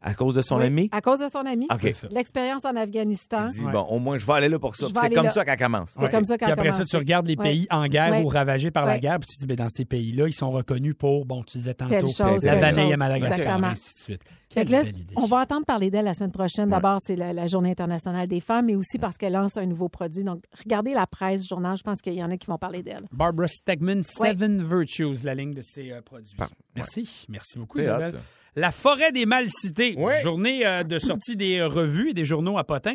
à 0.06 0.14
cause 0.14 0.36
de 0.36 0.42
son 0.42 0.58
Oui, 0.60 0.66
ami? 0.66 0.90
À 0.92 1.02
cause 1.02 1.20
de 1.20 1.28
son 1.30 1.40
ami. 1.40 1.68
OK. 1.72 1.92
L'expérience 2.12 2.64
en 2.64 2.76
Afghanistan. 2.76 3.50
Tu 3.52 3.60
dis, 3.60 3.66
bon, 3.66 3.82
au 3.82 4.00
moins, 4.00 4.18
je 4.18 4.26
vais 4.26 4.34
aller 4.34 4.50
là 4.50 4.60
pour 4.60 4.76
ça. 4.76 4.88
C'est 5.02 5.14
comme 5.14 5.30
ça 5.32 5.44
qu'elle 5.44 5.58
commence. 5.58 5.96
C'est 6.00 6.12
comme 6.12 6.26
ça 6.26 6.38
qu'elle 6.38 6.50
a 6.50 6.54
après 6.54 6.72
ça, 6.72 6.86
tu 6.86 6.96
regardes 6.96 7.28
les 7.28 7.36
Ouais. 7.36 7.44
pays 7.44 7.68
en 7.72 7.88
guerre 7.88 8.12
Ouais. 8.12 8.24
ou 8.24 8.28
ravagés 8.28 8.72
par 8.72 8.86
la 8.86 8.94
Ouais. 8.94 9.00
guerre, 9.00 9.20
puis 9.20 9.28
tu 9.30 9.36
te 9.36 9.42
dis, 9.42 9.48
ben, 9.48 9.56
dans 9.56 9.70
ces 9.70 9.84
pays-là, 9.86 10.28
ils 10.28 10.34
sont 10.34 10.52
reconnus 10.52 10.96
pour, 10.98 11.26
bon, 11.26 11.44
tu 11.44 11.58
disais 11.58 11.74
tantôt, 11.74 11.90
Telle 11.92 12.02
chose, 12.10 12.44
la 12.44 12.56
vanille 12.56 12.94
à 12.94 12.98
Madagascar, 12.98 13.60
et 13.60 13.66
ainsi 13.66 13.94
de 13.94 14.00
suite. 14.00 14.22
Fait 14.48 14.62
Quelle 14.64 14.68
que 14.68 14.72
là, 14.72 14.84
belle 14.84 15.00
idée. 15.00 15.14
on 15.18 15.26
va 15.26 15.38
entendre 15.42 15.66
parler 15.66 15.90
d'elle 15.90 16.06
la 16.06 16.14
semaine 16.14 16.32
prochaine. 16.32 16.70
D'abord, 16.70 17.00
c'est 17.06 17.16
la, 17.16 17.34
la 17.34 17.48
Journée 17.48 17.72
internationale 17.72 18.28
des 18.28 18.40
femmes, 18.40 18.68
mais 18.68 18.76
aussi 18.76 18.98
parce 19.00 19.18
qu'elle 19.18 19.34
lance 19.34 19.58
un 19.58 19.66
nouveau 19.66 19.90
produit. 19.90 20.24
Donc, 20.24 20.44
regardez 20.64 20.94
la 20.94 21.08
presse, 21.08 21.42
le 21.42 21.48
journal, 21.48 21.76
je 21.78 21.84
pense 21.84 22.00
qu'il 22.00 22.14
y 22.14 22.24
en 22.24 22.30
a 22.32 22.38
qui 22.38 22.46
vont 22.48 22.58
parler 22.58 22.82
d'elle. 22.84 23.04
Barbara 23.12 23.48
Stegman, 23.48 24.04
Seven 24.04 24.64
Virtues, 24.64 25.24
la 25.24 25.36
ligne 25.36 25.54
de 25.54 25.62
ses 25.62 25.92
euh, 25.92 26.02
produits. 26.02 26.36
Par- 26.38 26.50
Merci. 26.76 27.26
Merci 27.28 27.58
beaucoup, 27.58 27.80
Isabelle. 27.80 28.14
ça. 28.14 28.18
La 28.56 28.72
forêt 28.72 29.12
des 29.12 29.26
mal 29.26 29.50
cités. 29.50 29.98
Journée 30.24 30.66
euh, 30.66 30.84
de 30.84 30.98
sortie 31.00 31.36
des 31.36 31.62
revues 31.64 32.12
et 32.12 32.14
des 32.14 32.26
journaux 32.26 32.58
à 32.58 32.64
Potin. 32.64 32.94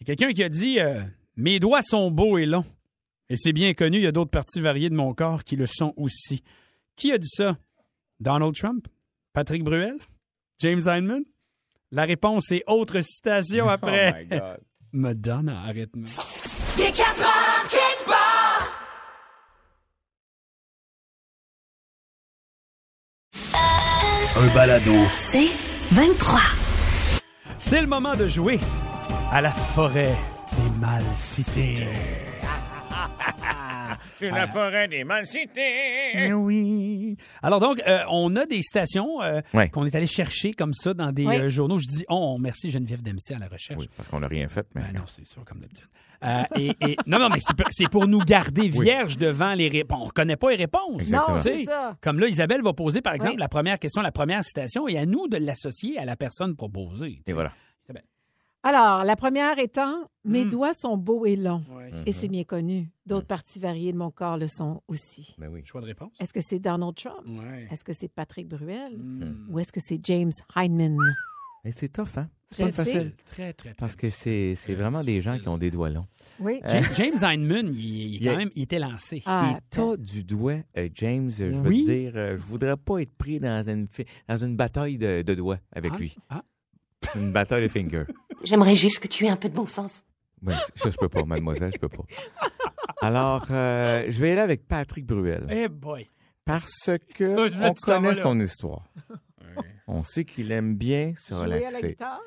Il 0.00 0.08
y 0.08 0.10
a 0.10 0.14
quelqu'un 0.16 0.32
qui 0.32 0.42
a 0.42 0.48
dit 0.48 0.80
euh, 0.80 1.00
Mes 1.36 1.58
doigts 1.58 1.82
sont 1.82 2.10
beaux 2.10 2.38
et 2.38 2.46
longs. 2.46 2.64
Et 3.28 3.36
c'est 3.36 3.52
bien 3.52 3.72
connu, 3.74 3.96
il 3.98 4.02
y 4.02 4.06
a 4.06 4.12
d'autres 4.12 4.30
parties 4.30 4.60
variées 4.60 4.90
de 4.90 4.94
mon 4.94 5.14
corps 5.14 5.42
qui 5.42 5.56
le 5.56 5.66
sont 5.66 5.94
aussi. 5.96 6.42
Qui 6.96 7.12
a 7.12 7.18
dit 7.18 7.30
ça? 7.30 7.56
Donald 8.20 8.54
Trump? 8.54 8.86
Patrick 9.32 9.64
Bruel? 9.64 9.96
James 10.60 10.82
Heinemann 10.86 11.24
La 11.90 12.04
réponse 12.04 12.52
est 12.52 12.62
autre 12.66 13.00
citation 13.00 13.68
après. 13.70 14.12
Oh 14.14 14.18
my 14.30 14.38
God. 14.38 14.58
Madonna, 14.92 15.62
arrête-moi. 15.62 16.10
Un 24.34 24.54
balado. 24.54 24.92
C'est 25.16 25.50
23. 25.92 26.40
C'est 27.58 27.82
le 27.82 27.86
moment 27.86 28.16
de 28.16 28.28
jouer 28.28 28.58
à 29.30 29.42
la 29.42 29.50
forêt 29.50 30.14
des 30.56 30.80
mal 30.80 31.02
cités. 31.14 31.86
Sur 34.28 34.34
la 34.36 34.46
forêt 34.46 34.88
des 34.88 35.04
Malcités. 35.04 36.10
Eh 36.14 36.32
oui. 36.32 37.16
Alors 37.42 37.60
donc, 37.60 37.80
euh, 37.86 38.00
on 38.10 38.34
a 38.36 38.46
des 38.46 38.62
citations 38.62 39.22
euh, 39.22 39.40
Ouais. 39.54 39.68
qu'on 39.68 39.84
est 39.86 39.94
allé 39.94 40.06
chercher 40.06 40.52
comme 40.52 40.74
ça 40.74 40.94
dans 40.94 41.12
des 41.12 41.26
Oui. 41.26 41.36
euh, 41.36 41.48
journaux. 41.48 41.78
Je 41.78 41.86
dis 41.86 42.04
on, 42.08 42.38
merci 42.38 42.70
Geneviève 42.70 43.02
Dempsey 43.02 43.34
à 43.34 43.38
la 43.38 43.48
recherche. 43.48 43.80
Oui, 43.80 43.88
parce 43.96 44.08
qu'on 44.08 44.20
n'a 44.20 44.28
rien 44.28 44.48
fait, 44.48 44.66
mais. 44.74 44.82
Ben 44.92 44.98
non, 45.00 45.04
c'est 45.06 45.26
sûr, 45.26 45.44
comme 45.44 45.60
d'habitude. 45.60 45.86
Euh, 46.24 46.42
et, 46.56 46.68
et- 46.88 46.96
non, 47.06 47.18
non, 47.18 47.28
mais 47.30 47.40
c'est 47.40 47.56
pour, 47.56 47.66
c'est 47.72 47.88
pour 47.88 48.06
nous 48.06 48.20
garder 48.20 48.68
vierges 48.68 49.16
devant 49.18 49.54
les 49.54 49.68
réponses. 49.68 49.98
On 49.98 50.02
ne 50.04 50.08
reconnaît 50.08 50.36
pas 50.36 50.50
les 50.50 50.56
réponses. 50.56 51.00
Exactement. 51.00 51.36
Non, 51.36 51.42
c'est 51.42 51.64
ça. 51.64 51.96
Comme 52.00 52.20
là, 52.20 52.28
Isabelle 52.28 52.62
va 52.62 52.72
poser, 52.72 53.00
par 53.00 53.14
exemple, 53.14 53.32
Oui. 53.34 53.40
la 53.40 53.48
première 53.48 53.78
question, 53.80 54.02
la 54.02 54.12
première 54.12 54.44
citation, 54.44 54.86
et 54.86 54.98
à 54.98 55.04
nous 55.06 55.26
de 55.26 55.36
l'associer 55.38 55.98
à 55.98 56.04
la 56.04 56.14
personne 56.16 56.54
proposée. 56.54 57.22
Et 57.26 57.32
voilà. 57.32 57.52
Alors, 58.64 59.04
la 59.04 59.16
première 59.16 59.58
étant 59.58 60.08
Mes 60.24 60.44
Mm. 60.44 60.50
doigts 60.50 60.72
sont 60.74 60.96
beaux 60.96 61.26
et 61.26 61.34
longs. 61.34 61.64
Ouais. 61.74 61.90
Et 62.06 62.12
c'est 62.12 62.28
bien 62.28 62.44
connu. 62.44 62.88
D'autres 63.06 63.26
parties 63.26 63.58
variées 63.58 63.92
de 63.92 63.98
mon 63.98 64.12
corps 64.12 64.36
le 64.38 64.46
sont 64.46 64.80
aussi. 64.86 65.34
Ben 65.36 65.48
oui. 65.52 65.62
Choix 65.64 65.80
de 65.80 65.86
réponse? 65.86 66.12
Est-ce 66.20 66.32
que 66.32 66.40
c'est 66.40 66.60
Donald 66.60 66.94
Trump? 66.94 67.26
Ouais. 67.26 67.66
Est-ce 67.72 67.82
que 67.82 67.92
c'est 67.92 68.06
Patrick 68.06 68.46
Bruel? 68.48 68.96
Mm. 68.98 69.48
Ou 69.50 69.58
est-ce 69.58 69.72
que 69.72 69.80
c'est 69.84 69.98
James 70.04 70.30
Heinemann? 70.54 70.96
Mais 71.64 71.72
c'est 71.72 71.88
tough, 71.88 72.18
hein? 72.18 72.28
Je 72.52 72.62
Pas 72.62 72.68
sais. 72.68 72.72
facile. 72.72 73.12
Très, 73.32 73.52
très, 73.52 73.70
très 73.70 73.74
Parce 73.74 73.96
que 73.96 74.10
c'est 74.10 74.54
c'est 74.56 74.74
vraiment 74.74 75.02
des 75.02 75.20
gens 75.22 75.38
qui 75.40 75.48
ont 75.48 75.58
des 75.58 75.70
doigts 75.72 75.90
longs. 75.90 76.06
Oui. 76.38 76.60
Ja- 76.68 76.82
James 76.94 77.18
Heinemann, 77.20 77.68
il, 77.72 77.78
il 77.80 78.14
est 78.14 78.18
Il 78.18 78.28
quand 78.30 78.36
même, 78.36 78.50
il 78.54 78.62
était 78.62 78.78
lancé. 78.78 79.22
Ah, 79.26 79.56
Et 79.56 79.60
t'as 79.70 79.96
du 79.96 80.22
doigt, 80.22 80.60
euh, 80.76 80.88
James, 80.94 81.30
je 81.36 81.44
veux 81.46 81.68
Oui. 81.68 81.82
te 81.82 81.90
dire, 81.90 82.12
euh, 82.14 82.36
je 82.36 82.42
voudrais 82.42 82.76
pas 82.76 82.98
être 83.00 83.14
pris 83.16 83.40
dans 83.40 83.68
une, 83.68 83.88
dans 84.28 84.36
une 84.36 84.54
bataille 84.56 84.98
de, 84.98 85.22
de 85.22 85.34
doigts 85.34 85.58
avec 85.72 85.92
Ah, 85.94 85.98
lui. 85.98 86.16
ah. 86.30 86.42
Une 87.16 87.32
bataille 87.32 87.62
de 87.64 87.68
fingers. 87.68 88.04
J'aimerais 88.44 88.74
juste 88.76 88.98
que 89.00 89.08
tu 89.08 89.24
aies 89.26 89.30
un 89.30 89.36
peu 89.36 89.48
de 89.48 89.54
bon 89.54 89.66
sens. 89.66 90.04
Oui, 90.44 90.54
ça, 90.74 90.90
je 90.90 90.96
peux 90.96 91.08
pas, 91.08 91.24
mademoiselle, 91.24 91.70
je 91.72 91.78
peux 91.78 91.88
pas. 91.88 92.04
Alors, 93.00 93.46
euh, 93.50 94.06
je 94.08 94.18
vais 94.20 94.32
aller 94.32 94.40
avec 94.40 94.66
Patrick 94.66 95.06
Bruel. 95.06 95.46
Eh 95.50 95.68
boy. 95.68 96.08
Parce 96.44 96.90
que 97.14 97.36
Oh, 97.38 97.48
je 97.48 97.62
on 97.64 97.74
connaît 97.74 98.14
son 98.16 98.40
histoire. 98.40 98.84
On 99.86 100.02
sait 100.02 100.24
qu'il 100.24 100.50
aime 100.50 100.74
bien 100.76 101.12
se 101.16 101.34
Jouer 101.34 101.44
à 101.44 101.46
la 101.46 101.56
relaxer. 101.56 101.88
guitare? 101.90 102.20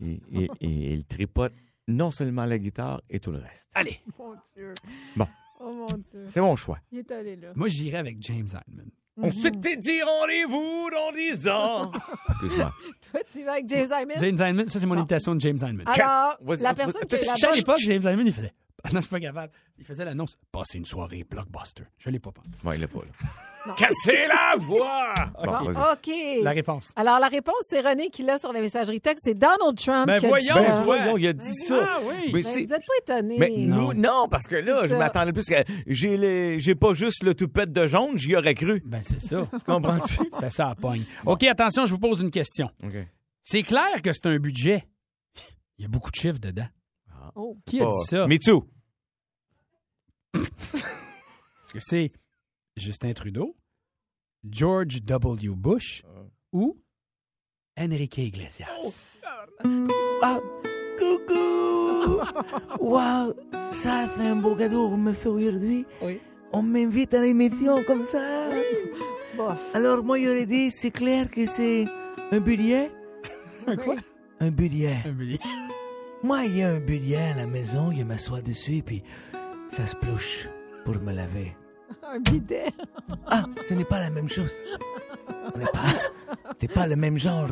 Il, 0.00 0.20
il- 0.30 0.48
il- 0.60 0.92
il 0.92 1.04
tripote 1.04 1.52
non 1.88 2.10
seulement 2.10 2.44
la 2.46 2.58
guitare 2.58 3.02
et 3.10 3.18
tout 3.20 3.32
le 3.32 3.38
reste. 3.38 3.68
Allez, 3.74 4.00
Mon 4.18 4.34
Dieu. 4.54 4.72
Bon. 5.16 5.26
Oh 5.60 5.72
mon 5.72 5.86
Dieu. 5.98 6.28
C'est 6.32 6.40
mon 6.40 6.54
choix. 6.54 6.78
Il 6.92 7.00
est 7.00 7.10
allé 7.10 7.34
là. 7.36 7.48
moi, 7.56 7.68
j'irai 7.68 7.96
avec 7.98 8.16
James 8.20 8.46
Heinemann. 8.48 8.90
On 9.20 9.30
s'était 9.30 9.76
dit 9.76 10.00
rendez-vous 10.02 10.90
dans 10.92 11.12
10 11.12 11.48
ans. 11.48 11.92
Excuse-moi. 12.30 12.72
Toi, 13.10 13.20
tu 13.32 13.44
vas 13.44 13.52
avec 13.52 13.68
James 13.68 13.88
Hyman? 13.90 14.16
James 14.18 14.40
Heinemann, 14.40 14.68
ça, 14.68 14.78
c'est 14.78 14.86
mon 14.86 14.96
imitation 14.96 15.34
de 15.34 15.40
James 15.40 15.58
Heinemann. 15.60 15.86
Alors, 15.86 16.38
la 16.60 16.74
personne 16.74 17.04
qui 17.08 17.16
est 17.16 17.18
sais, 17.18 17.28
à 17.28 17.34
là-bas... 17.34 17.56
l'époque, 17.56 17.78
James 17.78 18.06
Heinemann, 18.06 18.26
il 18.26 18.32
faisait. 18.32 18.52
Ah 18.84 18.90
non, 18.92 19.00
je 19.00 19.06
suis 19.06 19.10
pas 19.10 19.20
capable. 19.20 19.52
Il 19.76 19.84
faisait 19.84 20.04
l'annonce. 20.04 20.36
Passez 20.52 20.78
une 20.78 20.86
soirée 20.86 21.24
blockbuster. 21.28 21.82
Je 21.98 22.10
l'ai 22.10 22.20
pas 22.20 22.30
pas. 22.32 22.42
Bon, 22.62 22.72
il 22.72 22.82
est 22.82 22.86
pas 22.86 23.00
là. 23.00 23.74
Cassez 23.76 24.26
la 24.28 24.54
voix! 24.56 25.14
Bon, 25.44 25.52
Bon, 25.64 25.72
vas-y. 25.72 25.92
OK. 26.38 26.44
La 26.44 26.52
réponse. 26.52 26.92
Alors, 26.96 27.18
la 27.18 27.26
réponse, 27.28 27.56
c'est 27.68 27.80
René 27.80 28.08
qui 28.08 28.22
l'a 28.22 28.38
sur 28.38 28.52
la 28.52 28.60
messagerie 28.60 29.00
texte. 29.00 29.24
C'est 29.26 29.34
Donald 29.34 29.76
Trump 29.76 30.06
Ben 30.06 30.20
qui 30.20 30.26
a 30.26 30.28
voyons, 30.28 30.54
dit 30.54 30.60
Ben 30.60 30.76
ça. 30.76 30.82
voyons, 30.82 31.16
il 31.18 31.26
a 31.26 31.32
dit 31.32 31.54
ça. 31.54 31.80
Ah 31.82 31.98
oui. 32.04 32.30
Mais 32.32 32.42
Ben, 32.42 32.52
c'est- 32.52 32.62
vous 32.62 32.68
n'êtes 32.68 32.86
pas 32.86 33.14
étonné. 33.14 33.36
Mais 33.38 33.50
Non. 33.66 33.76
nous, 33.92 33.94
non, 33.94 34.28
parce 34.30 34.46
que 34.46 34.54
là, 34.54 34.78
C'est 34.82 34.88
je 34.88 34.92
ça. 34.92 34.98
m'attendais 34.98 35.32
plus 35.32 35.44
que 35.44 35.54
j'ai 35.88 36.16
les, 36.16 36.60
j'ai 36.60 36.74
pas 36.76 36.94
juste 36.94 37.24
le 37.24 37.34
toupette 37.34 37.72
de 37.72 37.86
jaune, 37.88 38.16
j'y 38.16 38.36
aurais 38.36 38.54
cru. 38.54 38.80
Ben, 38.86 39.00
c'est 39.02 39.20
ça. 39.20 39.46
Comprends-tu? 39.66 40.14
C'était 40.32 40.50
ça 40.50 40.68
à 40.70 40.74
pogne. 40.76 41.04
OK, 41.26 41.42
attention, 41.42 41.84
je 41.84 41.90
vous 41.92 41.98
pose 41.98 42.20
une 42.20 42.30
question. 42.30 42.70
OK. 42.84 42.94
C'est 43.42 43.64
clair 43.64 44.00
que 44.02 44.12
c'est 44.12 44.26
un 44.26 44.38
budget. 44.38 44.84
Il 45.78 45.82
y 45.82 45.84
a 45.84 45.88
beaucoup 45.88 46.10
de 46.10 46.16
chiffres 46.16 46.38
dedans. 46.38 46.66
Oh. 47.40 47.56
Qui 47.66 47.80
a 47.80 47.86
dit 47.86 48.04
ça? 48.08 48.26
Me 48.26 48.36
too. 48.36 48.66
Est-ce 50.34 51.72
que 51.72 51.78
c'est 51.78 52.10
Justin 52.76 53.12
Trudeau, 53.12 53.56
George 54.44 55.00
W. 55.02 55.54
Bush 55.54 56.02
ou 56.52 56.76
Enrique 57.78 58.18
Iglesias? 58.18 59.20
Ah, 60.22 60.40
coucou! 60.98 62.20
Wow, 62.80 63.34
ça 63.70 64.08
c'est 64.16 64.26
un 64.26 64.36
beau 64.36 64.56
cadeau 64.56 64.88
qu'on 64.88 64.96
me 64.96 65.12
fait 65.12 65.28
aujourd'hui. 65.28 65.84
Oui. 66.02 66.20
On 66.52 66.62
m'invite 66.62 67.14
à 67.14 67.20
l'émission 67.22 67.84
comme 67.84 68.04
ça. 68.04 68.48
Bof. 69.36 69.60
Alors 69.74 70.02
moi 70.02 70.18
j'aurais 70.20 70.46
dit, 70.46 70.70
c'est 70.72 70.90
clair 70.90 71.30
que 71.30 71.46
c'est 71.46 71.84
un 72.32 72.40
budget. 72.40 72.90
Un 73.66 73.76
quoi? 73.84 73.94
Un 74.40 74.50
budget. 74.50 74.96
Un 75.04 75.12
billet. 75.12 75.38
Moi, 76.22 76.44
il 76.46 76.56
y 76.56 76.62
a 76.62 76.70
un 76.70 76.80
budget 76.80 77.16
à 77.16 77.34
la 77.36 77.46
maison, 77.46 77.92
je 77.96 78.02
m'assois 78.02 78.40
dessus 78.40 78.76
et 78.78 78.82
puis 78.82 79.02
ça 79.68 79.86
se 79.86 79.94
plouche 79.94 80.48
pour 80.84 80.96
me 81.00 81.12
laver. 81.12 81.56
Un 82.02 82.18
bidet. 82.18 82.72
Ah, 83.26 83.44
ce 83.62 83.74
n'est 83.74 83.84
pas 83.84 84.00
la 84.00 84.10
même 84.10 84.28
chose. 84.28 84.52
On 85.54 85.58
n'est 85.58 85.66
pas, 85.66 85.84
c'est 86.58 86.72
pas 86.72 86.86
le 86.86 86.96
même 86.96 87.18
genre, 87.18 87.48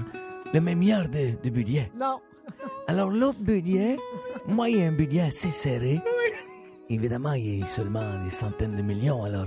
le 0.52 0.60
même 0.60 0.82
genre 0.82 1.08
de, 1.08 1.40
de 1.42 1.50
budget. 1.50 1.92
Non. 1.96 2.20
Alors 2.88 3.10
l'autre 3.10 3.38
budget, 3.40 3.96
moi 4.46 4.68
il 4.68 4.78
y 4.78 4.82
a 4.82 4.86
un 4.86 4.92
budget 4.92 5.20
assez 5.20 5.50
serré. 5.50 6.00
Évidemment, 6.88 7.32
il 7.34 7.60
y 7.60 7.62
a 7.62 7.66
seulement 7.66 8.22
des 8.24 8.30
centaines 8.30 8.76
de 8.76 8.82
millions 8.82 9.24
alors. 9.24 9.46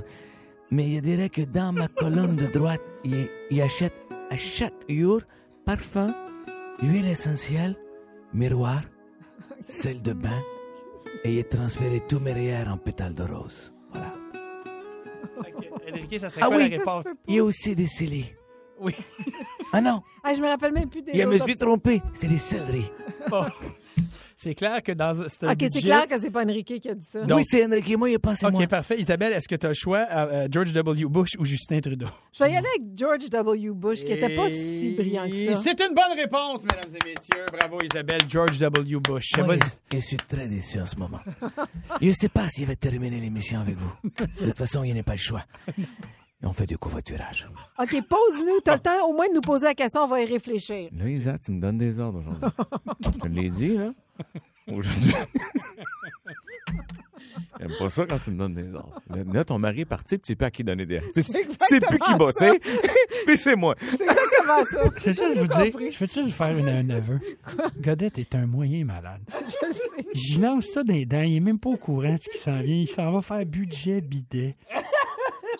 Mais 0.72 0.94
je 0.96 1.00
dirais 1.00 1.30
que 1.30 1.42
dans 1.42 1.74
ma 1.74 1.88
colonne 1.88 2.36
de 2.36 2.48
droite, 2.48 2.82
il, 3.04 3.28
il 3.50 3.62
achète 3.62 3.94
à 4.30 4.38
chaque 4.38 4.74
jour 4.88 5.22
parfum, 5.66 6.14
huile 6.84 7.08
essentielle, 7.08 7.76
miroir, 8.34 8.82
sel 9.70 10.02
de 10.02 10.14
bain 10.14 10.42
et 11.24 11.34
il 11.34 11.40
a 11.40 11.44
transféré 11.44 12.02
tous 12.08 12.20
mes 12.20 12.34
rayures 12.34 12.68
en 12.70 12.78
pétales 12.78 13.14
de 13.14 13.24
rose. 13.24 13.74
Voilà. 13.92 14.14
Enrique, 15.92 16.20
ça 16.20 16.30
serait 16.30 16.42
Ah 16.44 16.48
quoi 16.48 16.58
oui. 16.58 16.70
la 16.70 16.78
réponse? 16.78 17.06
Il 17.28 17.36
y 17.36 17.40
a 17.40 17.44
aussi 17.44 17.76
des 17.76 17.88
scellés. 17.88 18.36
Oui. 18.80 18.96
Ah 19.74 19.82
non, 19.82 20.02
Ah, 20.24 20.34
je 20.34 20.42
me 20.42 20.48
rappelle 20.48 20.72
même 20.74 20.90
plus 20.90 21.02
des 21.02 21.14
je 21.18 21.26
me 21.28 21.38
suis 21.38 21.58
trompé, 21.58 22.02
c'est 22.14 22.28
des 22.28 22.38
céleris. 22.38 22.90
Bon. 23.30 23.46
C'est 24.36 24.56
clair 24.56 24.82
que 24.84 24.92
dans 24.92 25.22
un 25.22 25.26
OK, 25.26 25.66
c'est 25.72 25.82
clair 25.82 26.08
que 26.08 26.20
c'est 26.20 26.32
pas 26.32 26.44
Enrique 26.44 26.80
qui 26.82 26.90
a 26.90 26.96
dit 26.96 27.06
ça. 27.12 27.24
Donc- 27.26 27.40
oui, 27.40 27.44
c'est 27.48 27.66
Enrique, 27.66 27.98
moi, 27.98 28.10
il 28.10 28.16
a 28.16 28.20
pensé 28.20 28.46
OK, 28.46 28.54
moi. 28.54 28.68
parfait. 28.68 29.00
Isabelle, 29.00 29.34
est-ce 29.34 29.48
que 29.48 29.56
tu 29.56 29.66
as 29.66 29.70
le 29.70 29.76
choix 29.76 30.00
euh, 30.10 30.28
euh, 30.46 30.48
George 30.52 30.74
W. 30.74 31.06
Bush 31.08 31.32
ou 31.40 31.46
Justin 31.46 31.80
Trudeau? 31.80 32.08
Je 32.34 32.44
vais 32.44 32.52
y 32.52 32.56
aller 32.56 32.68
avec 32.78 32.98
George 32.98 33.30
W. 33.30 33.72
Bush, 33.74 34.04
qui 34.04 34.12
était 34.12 34.36
pas 34.36 34.48
si 34.50 34.96
brillant 34.98 35.30
que 35.30 35.54
ça. 35.54 35.62
C'est 35.64 35.80
une 35.82 35.94
bonne 35.94 36.16
réponse, 36.18 36.62
mesdames 36.64 36.92
et 36.96 37.06
messieurs. 37.10 37.46
Bravo, 37.52 37.78
Isabelle. 37.84 38.22
George 38.28 38.60
W. 38.60 39.00
Bush. 39.00 39.32
Moi, 39.38 39.56
je, 39.56 39.98
je 39.98 40.02
suis 40.02 40.18
très 40.18 40.48
déçu 40.48 40.80
en 40.80 40.86
ce 40.86 40.96
moment. 40.96 41.20
je 42.02 42.08
ne 42.08 42.14
sais 42.14 42.30
pas 42.30 42.48
s'il 42.50 42.66
va 42.66 42.76
terminer 42.76 43.20
l'émission 43.20 43.60
avec 43.60 43.76
vous. 43.76 43.92
De 44.04 44.46
toute 44.48 44.58
façon, 44.58 44.84
il 44.84 44.94
n'y 44.94 45.00
a 45.00 45.04
pas 45.04 45.14
le 45.14 45.18
choix. 45.18 45.44
Et 46.42 46.46
on 46.46 46.54
fait 46.54 46.66
du 46.66 46.78
covoiturage. 46.78 47.50
OK, 47.78 47.90
pose-nous. 48.08 48.62
T'as 48.64 48.76
le 48.76 48.80
temps 48.82 49.08
au 49.10 49.14
moins 49.14 49.28
de 49.28 49.34
nous 49.34 49.42
poser 49.42 49.66
la 49.66 49.76
question, 49.76 50.04
on 50.04 50.08
va 50.08 50.22
y 50.22 50.26
réfléchir. 50.26 50.90
Là, 50.98 51.10
Isa, 51.10 51.38
tu 51.38 51.52
me 51.52 51.60
donnes 51.60 51.78
des 51.78 52.00
ordres 52.00 52.20
aujourd'hui. 52.20 52.48
Je 53.04 53.10
te 53.10 53.28
l'ai 53.28 53.50
dit, 53.50 53.76
là. 53.78 53.92
Aujourd'hui. 54.72 55.14
J'aime 57.60 57.72
pas 57.78 57.90
ça 57.90 58.06
quand 58.06 58.18
tu 58.24 58.32
me 58.32 58.38
donnes 58.38 58.54
des 58.54 58.74
ordres. 58.74 59.02
Là, 59.10 59.18
Là, 59.34 59.44
ton 59.44 59.60
mari 59.60 59.82
est 59.82 59.86
parti, 59.86 60.18
puis 60.18 60.22
tu 60.22 60.28
sais 60.32 60.36
plus 60.36 60.46
à 60.46 60.52
qui 60.52 60.64
donner 60.64 60.86
des 60.86 60.98
ordres. 60.98 61.10
Tu 61.14 61.24
sais 61.24 61.80
plus 61.82 62.00
qui 62.00 62.16
bosser, 62.16 62.58
puis 63.28 63.36
c'est 63.38 63.56
moi. 63.58 63.76
C'est 63.82 64.02
exactement 64.02 64.64
ça. 64.72 64.84
Je 64.98 65.06
veux 65.08 65.12
juste 65.12 65.38
vous 65.40 65.48
dire, 65.48 65.92
je 65.92 65.98
veux 66.00 66.08
juste 66.08 66.22
vous 66.22 66.30
faire 66.32 66.58
une- 66.58 66.70
un 66.70 66.90
aveu. 66.90 67.20
Godette 67.82 68.18
est 68.18 68.34
un 68.36 68.48
moyen 68.48 68.86
malade. 68.86 69.20
Je 69.46 69.50
sais. 69.52 70.06
Je 70.14 70.40
lance 70.40 70.68
ça 70.68 70.84
dans 70.84 70.94
les 70.94 71.06
dents, 71.06 71.22
il 71.22 71.36
est 71.36 71.40
même 71.42 71.60
pas 71.60 71.70
au 71.70 71.76
courant 71.78 72.14
de 72.16 72.22
ce 72.22 72.30
qui 72.30 72.38
s'en 72.38 72.62
vient. 72.62 72.76
Il 72.76 72.88
s'en 72.88 73.12
va 73.12 73.22
faire 73.22 73.46
budget 73.46 74.00
bidet. 74.00 74.56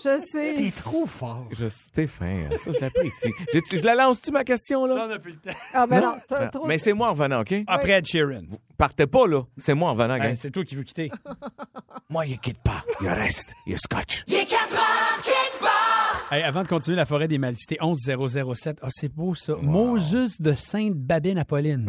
Je 0.04 0.18
T'es 0.32 0.70
sais. 0.70 0.82
trop 0.82 1.06
fort. 1.06 1.48
Je, 1.52 1.68
fin, 2.08 2.26
hein. 2.26 2.50
ça, 2.64 2.72
je 2.72 2.80
l'apprécie. 2.80 3.32
Je 3.54 3.84
la 3.84 3.96
lance-tu, 3.96 4.32
ma 4.32 4.44
question, 4.44 4.86
là? 4.86 5.06
on 5.08 5.12
a 5.12 5.20
plus 5.20 5.34
le 5.34 5.40
temps. 5.40 5.58
Ah, 5.74 5.86
ben 5.88 6.02
non, 6.02 6.16
t'as 6.28 6.36
Ah, 6.46 6.48
trop. 6.48 6.66
Mais 6.66 6.78
c'est 6.78 6.94
moi 6.94 7.10
en 7.10 7.12
revenant, 7.12 7.42
OK? 7.42 7.54
Après 7.68 7.92
Ed 7.92 8.06
Sheeran. 8.06 8.44
Partez 8.78 9.08
pas, 9.08 9.28
là. 9.28 9.44
C'est 9.58 9.74
moi 9.74 9.90
en 9.90 9.94
revenant, 9.94 10.18
gang. 10.18 10.28
Hey, 10.30 10.38
c'est 10.38 10.52
toi 10.52 10.64
qui 10.64 10.76
veux 10.76 10.84
quitter. 10.84 11.12
Moi, 12.12 12.26
il 12.26 12.40
quitte 12.40 12.62
pas. 12.64 12.84
Il 13.02 13.10
reste. 13.10 13.54
Il 13.68 13.78
scotch. 13.78 14.24
Il 14.28 14.34
est 14.34 14.46
4 14.46 14.74
heures 14.74 15.22
quelque 15.22 15.60
part. 15.60 16.28
Hey, 16.32 16.42
avant 16.44 16.64
de 16.64 16.68
continuer 16.68 16.96
la 16.98 17.06
forêt 17.06 17.28
des 17.28 17.38
malicités, 17.38 17.78
11007. 17.82 18.80
Ah, 18.82 18.88
c'est 18.90 19.14
beau 19.14 19.36
ça. 19.36 19.54
Moses 19.62 20.42
de 20.42 20.54
Sainte-Babine 20.54 21.38
Apolline. 21.38 21.88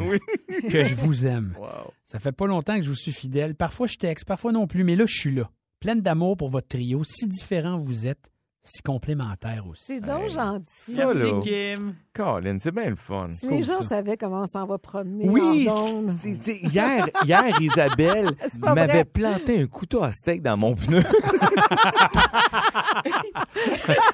Que 0.68 0.84
je 0.84 0.94
vous 0.94 1.24
aime. 1.26 1.54
Wow. 1.60 1.92
Ça 2.04 2.18
fait 2.18 2.32
pas 2.32 2.46
longtemps 2.46 2.76
que 2.76 2.82
je 2.82 2.88
vous 2.88 2.96
suis 2.96 3.12
fidèle. 3.12 3.54
Parfois 3.54 3.86
je 3.86 3.96
texte, 3.96 4.24
parfois 4.26 4.50
non 4.50 4.66
plus, 4.66 4.82
mais 4.82 4.96
là 4.96 5.04
je 5.06 5.14
suis 5.16 5.30
là. 5.34 5.48
Pleine 5.80 6.02
d'amour 6.02 6.36
pour 6.36 6.50
votre 6.50 6.68
trio. 6.68 7.02
Si 7.04 7.26
différents 7.26 7.78
vous 7.78 8.06
êtes, 8.06 8.30
si 8.62 8.82
complémentaires 8.82 9.66
aussi. 9.66 9.84
C'est 9.86 10.00
donc 10.00 10.28
gentil. 10.28 10.92
Ça, 10.94 11.12
là. 11.12 11.40
Kim. 11.42 11.94
Colin, 12.20 12.56
c'est 12.58 12.70
bien 12.74 12.90
le 12.90 12.96
fun. 12.96 13.28
Si 13.40 13.48
les 13.48 13.62
gens 13.62 13.82
ça. 13.82 13.88
savaient 13.88 14.16
comment 14.16 14.42
on 14.42 14.46
s'en 14.46 14.66
va 14.66 14.78
promener 14.78 15.28
Oui, 15.28 15.68
en 15.70 16.06
hier, 16.70 17.06
hier, 17.24 17.60
Isabelle 17.60 18.32
m'avait 18.60 18.86
vrai. 18.92 19.04
planté 19.04 19.60
un 19.62 19.66
couteau 19.66 20.02
à 20.02 20.12
steak 20.12 20.42
dans 20.42 20.56
mon 20.56 20.74
pneu. 20.74 21.02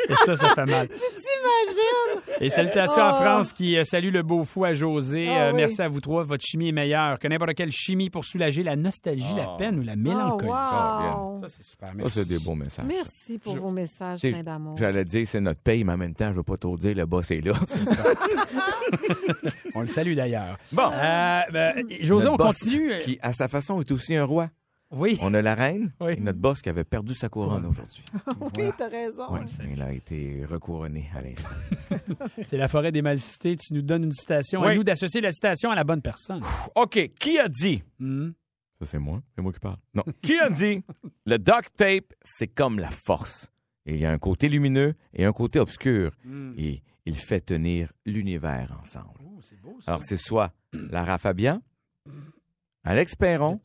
Et 0.09 0.15
ça, 0.25 0.37
ça 0.37 0.55
fait 0.55 0.67
mal. 0.67 0.89
T'imagines? 0.89 2.23
Et 2.41 2.51
salutations 2.51 3.03
à 3.03 3.15
France 3.15 3.53
qui 3.53 3.77
euh, 3.77 3.85
salue 3.85 4.13
le 4.13 4.23
beau 4.23 4.45
fou 4.45 4.65
à 4.65 4.75
José. 4.75 5.27
Ah 5.29 5.47
Euh, 5.47 5.51
oui. 5.51 5.57
Merci 5.57 5.83
à 5.83 5.89
vous 5.89 6.01
trois. 6.01 6.25
Votre 6.25 6.45
chimie 6.45 6.69
est 6.69 6.73
meilleure 6.73 7.19
que 7.19 7.29
n'importe 7.29 7.55
quelle 7.55 7.71
chimie 7.73 8.11
pour 8.11 8.25
soulager 8.25 8.63
la 8.63 8.77
nostalgie, 8.77 9.35
la 9.37 9.49
peine 9.59 9.79
ou 9.79 9.83
la 9.83 9.97
mélancolie. 9.97 10.51
Oh, 10.51 11.35
wow. 11.35 11.41
Ça, 11.41 11.49
c'est 11.49 11.65
super. 11.65 11.89
Ça, 11.89 11.95
Merci. 11.97 12.13
c'est 12.21 12.29
des 12.29 12.39
beaux 12.39 12.55
messages. 12.55 12.85
Merci 12.87 13.39
pour 13.39 13.57
vos 13.57 13.71
messages 13.71 14.21
Tu 14.21 14.31
pleins 14.31 14.43
d'amour. 14.43 14.77
J'allais 14.79 15.05
dire, 15.05 15.27
c'est 15.29 15.41
notre 15.41 15.61
paye, 15.61 15.85
mais 15.85 15.93
en 15.95 15.97
même 15.99 16.15
temps, 16.15 16.31
je 16.31 16.37
veux 16.37 16.43
pas 16.43 16.57
trop 16.57 16.77
dire, 16.77 16.95
le 16.97 17.07
boss 17.07 17.31
est 17.31 17.41
là. 17.45 17.53
On 19.75 19.81
le 19.83 19.87
salue 19.87 20.15
d'ailleurs. 20.15 20.59
Bon. 20.73 20.91
Euh, 20.93 21.41
ben, 21.53 21.85
José, 22.01 22.25
Notre 22.27 22.33
on 22.33 22.37
boss, 22.47 22.59
continue. 22.59 22.93
Qui, 23.05 23.19
à 23.23 23.33
sa 23.33 23.49
façon, 23.49 23.81
est 23.81 23.91
aussi 23.91 24.15
un 24.15 24.25
roi. 24.25 24.51
Oui. 24.93 25.19
On 25.21 25.35
a 25.35 25.43
la 25.43 25.55
reine 25.57 25.93
Oui. 26.01 26.13
et 26.17 26.21
notre 26.21 26.39
boss 26.39 26.63
qui 26.63 26.69
avait 26.69 26.85
perdu 26.85 27.13
sa 27.13 27.29
couronne 27.29 27.67
aujourd'hui. 27.67 28.05
Oui, 28.57 28.71
t'as 28.79 28.89
raison. 28.89 29.25
Oui, 29.31 29.41
il 29.73 29.83
a 29.83 29.93
été 29.93 30.45
recouronné 30.49 31.11
à 31.15 31.21
l'instant. 31.23 31.49
C'est 32.45 32.57
la 32.57 32.69
forêt 32.69 32.93
des 32.93 33.03
mal 33.03 33.19
cités. 33.19 33.57
Tu 33.57 33.75
nous 33.75 33.83
donnes 33.83 34.05
une 34.05 34.13
citation. 34.13 34.61
Oui. 34.63 34.69
À 34.69 34.75
nous 34.77 34.85
d'associer 34.85 35.21
la 35.21 35.33
citation 35.33 35.71
à 35.71 35.75
la 35.75 35.83
bonne 35.85 36.03
personne. 36.03 36.41
OK, 36.77 37.11
qui 37.19 37.39
a 37.39 37.49
dit? 37.49 37.83
Hmm. 37.99 38.31
Ça, 38.79 38.87
c'est 38.87 38.99
moi. 38.99 39.23
C'est 39.35 39.43
moi 39.43 39.53
qui 39.53 39.59
parle. 39.59 39.79
Non. 39.95 40.05
qui 40.23 40.39
a 40.39 40.49
dit? 40.51 40.83
Le 41.27 41.39
duct 41.39 41.75
tape, 41.77 42.13
c'est 42.23 42.47
comme 42.49 42.79
la 42.79 42.91
force. 42.91 43.51
Il 43.87 43.97
y 43.97 44.05
a 44.07 44.11
un 44.11 44.19
côté 44.19 44.49
lumineux 44.49 44.95
et 45.15 45.25
un 45.25 45.33
côté 45.33 45.59
obscur. 45.59 46.13
Et 46.59 46.83
il 47.07 47.17
fait 47.17 47.41
tenir 47.41 47.93
l'univers 48.05 48.77
ensemble. 48.83 49.21
Oh, 49.25 49.39
c'est 49.43 49.61
beau, 49.61 49.79
ça. 49.81 49.93
Alors, 49.93 50.03
c'est 50.03 50.17
soit 50.17 50.53
Lara 50.73 51.19
Fabian, 51.19 51.63
Alex 52.85 53.15
Perron 53.17 53.61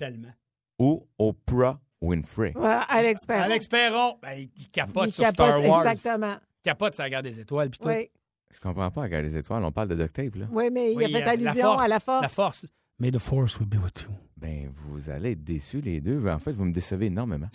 ou 0.79 1.07
Oprah 1.17 1.79
Winfrey. 2.01 2.53
Ouais, 2.55 2.77
Alex 2.87 3.25
Perron. 3.25 3.43
Alex 3.43 3.67
Perron, 3.67 4.17
ben, 4.21 4.33
il 4.33 4.49
il 4.55 4.69
capote 4.69 5.07
Il 5.07 5.11
sur 5.11 5.23
capote, 5.23 5.47
Star 5.47 5.65
Wars. 5.65 5.87
Exactement. 5.87 6.35
Il 6.35 6.61
capote 6.63 6.93
sur 6.95 7.03
la 7.03 7.09
guerre 7.09 7.23
des 7.23 7.39
étoiles. 7.39 7.69
Puis 7.69 7.79
tout. 7.79 7.87
Oui. 7.87 8.09
Je 8.53 8.59
comprends 8.59 8.91
pas, 8.91 9.01
regarde 9.03 9.23
les 9.25 9.37
étoiles, 9.37 9.63
on 9.63 9.71
parle 9.71 9.87
de 9.89 9.95
duct 9.95 10.11
tape, 10.13 10.35
là. 10.35 10.45
oui, 10.51 10.69
mais 10.71 10.91
il 10.91 10.97
Oui, 10.97 11.05
a 11.05 11.07
fait 11.19 11.23
euh, 11.25 11.29
allusion 11.29 11.77
à 11.77 11.87
la 11.87 11.99
force. 12.01 12.21
La 12.21 12.27
force. 12.27 12.65
May 12.99 13.09
the 13.09 13.17
force 13.19 13.57
will 13.59 13.67
be 13.69 13.81
with 13.81 14.01
you. 14.01 14.09
Ben, 14.35 14.73
vous 14.75 15.09
allez 15.09 15.31
être 15.31 15.43
déçus, 15.43 15.79
les 15.81 16.01
deux. 16.01 16.27
En 16.27 16.37
fait, 16.39 16.51
vous 16.51 16.65
me 16.65 16.73
décevez 16.73 17.05
énormément. 17.05 17.47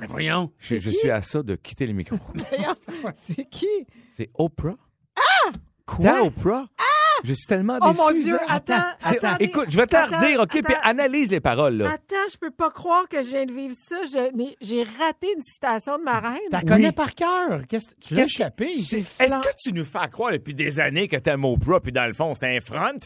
Ben 0.00 0.06
voyons. 0.06 0.50
Je, 0.58 0.78
je 0.78 0.90
qui? 0.90 0.96
suis 0.96 1.10
à 1.10 1.20
ça 1.20 1.42
de 1.42 1.54
quitter 1.56 1.86
le 1.86 1.92
micro. 1.92 2.16
Voyons, 2.34 2.74
C'est 3.16 3.44
qui? 3.50 3.66
C'est 4.10 4.30
Oprah? 4.34 4.76
Ah! 5.90 5.94
Quoi? 5.96 6.22
Oprah? 6.22 6.66
Je 7.24 7.32
suis 7.32 7.46
tellement 7.46 7.78
Oh 7.82 7.88
déçu. 7.90 8.00
mon 8.00 8.10
Dieu, 8.12 8.38
attends, 8.48 8.74
C'est- 9.00 9.16
attends. 9.24 9.36
Écoute, 9.40 9.66
je 9.70 9.76
vais 9.76 9.88
te 9.88 9.94
la 9.96 10.06
redire, 10.06 10.38
OK? 10.40 10.62
Puis 10.62 10.74
analyse 10.84 11.28
les 11.32 11.40
paroles, 11.40 11.78
là. 11.78 11.90
Attends, 11.94 12.14
je 12.32 12.36
peux 12.36 12.52
pas 12.52 12.70
croire 12.70 13.08
que 13.08 13.20
je 13.24 13.28
viens 13.30 13.44
de 13.44 13.52
vivre 13.52 13.74
ça. 13.76 13.96
J'ai 14.60 14.82
raté 15.00 15.26
une 15.34 15.42
citation 15.42 15.98
de 15.98 16.04
ma 16.04 16.20
reine. 16.20 16.38
La 16.52 16.62
connais 16.62 16.92
par 16.92 17.12
cœur. 17.16 17.62
Qu'est-ce 17.68 17.88
tu 18.00 18.14
l'as 18.14 18.22
échappé? 18.22 18.66
Est-ce 18.76 18.94
que 19.00 19.48
tu 19.60 19.72
nous 19.72 19.84
fais 19.84 20.06
croire 20.12 20.30
depuis 20.30 20.54
des 20.54 20.78
années 20.78 21.08
que 21.08 21.16
t'aimes 21.16 21.44
Oprah, 21.44 21.80
puis 21.80 21.90
dans 21.90 22.06
le 22.06 22.12
fond, 22.12 22.34
c'est 22.38 22.56
un 22.56 22.60
front? 22.60 23.00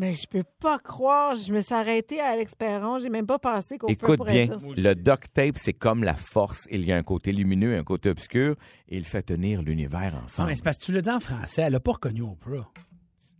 Mais 0.00 0.14
je 0.14 0.26
peux 0.26 0.44
pas 0.60 0.78
croire. 0.78 1.34
Je 1.34 1.52
me 1.52 1.60
suis 1.60 1.74
arrêtée 1.74 2.22
à 2.22 2.28
Alex 2.28 2.54
Perron. 2.54 2.98
J'ai 2.98 3.10
même 3.10 3.26
pas 3.26 3.38
pensé 3.38 3.76
qu'au 3.76 3.86
feu 3.86 3.92
Écoute 3.92 4.16
pourrait 4.16 4.46
bien, 4.46 4.58
le 4.74 4.94
duct 4.94 5.30
tape, 5.30 5.58
c'est 5.58 5.74
comme 5.74 6.04
la 6.04 6.14
force. 6.14 6.66
Il 6.70 6.86
y 6.86 6.92
a 6.92 6.96
un 6.96 7.02
côté 7.02 7.32
lumineux 7.32 7.74
et 7.74 7.76
un 7.76 7.84
côté 7.84 8.08
obscur, 8.08 8.56
et 8.88 8.96
il 8.96 9.04
fait 9.04 9.20
tenir 9.20 9.60
l'univers 9.60 10.14
Non, 10.14 10.22
ensemble. 10.24 10.48
mais 10.48 10.54
c'est 10.54 10.64
parce 10.64 10.78
que 10.78 10.84
tu 10.84 10.92
le 10.92 11.02
dis 11.02 11.10
en 11.10 11.20
français. 11.20 11.60
Elle 11.66 11.74
n'a 11.74 11.80
pas 11.80 11.92
reconnu 11.92 12.22
Oprah. 12.22 12.72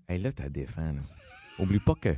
Hey, 0.07 0.19
là, 0.19 0.33
t'as 0.33 0.51
défend, 0.51 0.83
là. 0.83 1.01
Oublie 1.59 1.79
pas 1.79 1.95
que, 1.99 2.15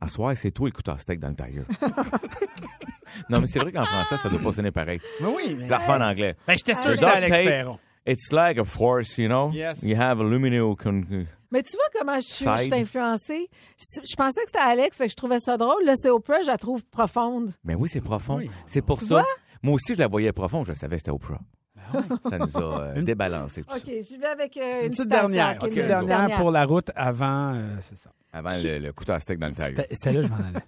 à 0.00 0.08
soir, 0.08 0.36
c'est 0.36 0.50
toi 0.50 0.66
le 0.66 0.72
couteau 0.72 0.90
à 0.90 0.98
steak 0.98 1.20
dans 1.20 1.28
le 1.28 1.36
tailleur. 1.36 1.66
non, 3.30 3.40
mais 3.40 3.46
c'est 3.46 3.60
vrai 3.60 3.70
qu'en 3.70 3.84
français, 3.84 4.16
ça 4.16 4.28
doit 4.28 4.40
pas 4.40 4.52
sonner 4.52 4.72
pareil. 4.72 4.98
Mais 5.20 5.28
oui, 5.28 5.56
mais. 5.56 5.72
En 5.72 6.00
anglais. 6.00 6.34
Ben, 6.44 6.56
j'étais 6.58 6.74
sûr 6.74 6.90
que 6.90 6.96
c'était 6.96 7.06
Alex 7.06 7.36
Perron. 7.36 7.78
It's 8.06 8.30
like 8.32 8.58
a 8.58 8.64
force, 8.64 9.18
you 9.18 9.28
know? 9.28 9.50
Yes. 9.52 9.82
You 9.82 9.96
have 9.96 10.20
a 10.20 10.24
luminous... 10.24 10.76
con- 10.76 11.04
Mais 11.50 11.62
tu 11.62 11.72
vois 11.76 11.88
comment 11.98 12.16
je 12.16 12.26
suis, 12.26 12.44
je 12.44 12.50
Side. 12.58 12.72
suis 12.72 12.80
influencée? 12.82 13.48
Je, 13.78 14.14
pensais 14.16 14.40
que 14.42 14.46
c'était 14.46 14.58
Alex, 14.58 14.96
fait 14.96 15.06
que 15.06 15.10
je 15.10 15.16
trouvais 15.16 15.40
ça 15.40 15.56
drôle. 15.56 15.84
Là, 15.84 15.94
c'est 15.96 16.10
Oprah, 16.10 16.42
je 16.42 16.46
la 16.48 16.56
trouve 16.58 16.84
profonde. 16.84 17.52
Ben 17.64 17.76
oui, 17.78 17.88
c'est 17.88 18.00
profond. 18.00 18.36
Oui. 18.36 18.50
C'est 18.66 18.82
pour 18.82 18.98
Tu 19.00 19.06
ça. 19.06 19.14
vois? 19.16 19.26
Moi 19.62 19.74
aussi, 19.74 19.94
je 19.94 19.98
la 19.98 20.06
voyais 20.08 20.32
profonde, 20.32 20.66
je 20.66 20.72
savais 20.72 20.96
que 20.96 21.00
c'était 21.00 21.10
Oprah. 21.12 21.40
Ça 22.30 22.38
nous 22.38 22.56
a 22.56 22.80
euh, 22.96 23.02
débalancé 23.02 23.62
tout 23.62 23.72
OK, 23.74 23.84
j'y 23.86 24.16
vais 24.18 24.26
avec 24.26 24.56
euh, 24.56 24.60
une, 24.80 24.84
Une 24.86 24.90
petite 24.90 25.02
citation. 25.04 25.28
dernière. 25.28 25.56
OK, 25.62 25.62
Une 25.62 25.68
une 25.68 25.74
petite 25.74 25.86
dernière 26.06 26.36
pour 26.38 26.50
la 26.50 26.64
route 26.64 26.90
avant. 26.96 27.54
euh, 27.54 27.76
c'est 27.82 27.96
ça. 27.96 28.10
Avant 28.32 28.50
le, 28.50 28.78
le 28.78 28.92
couteau 28.92 29.12
à 29.12 29.20
steak 29.20 29.38
dans 29.38 29.46
le 29.46 29.54
tailleur. 29.54 29.78
C'était 29.80 29.94
c'était 29.94 30.12
là 30.12 30.22
je 30.22 30.28
m'en 30.28 30.36
allais. 30.36 30.64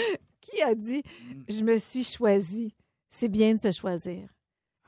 Qui 0.40 0.62
a 0.62 0.74
dit 0.76 1.02
Je 1.48 1.62
me 1.62 1.76
suis 1.78 2.04
choisie? 2.04 2.72
C'est 3.08 3.28
bien 3.28 3.54
de 3.54 3.58
se 3.60 3.72
choisir. 3.72 4.28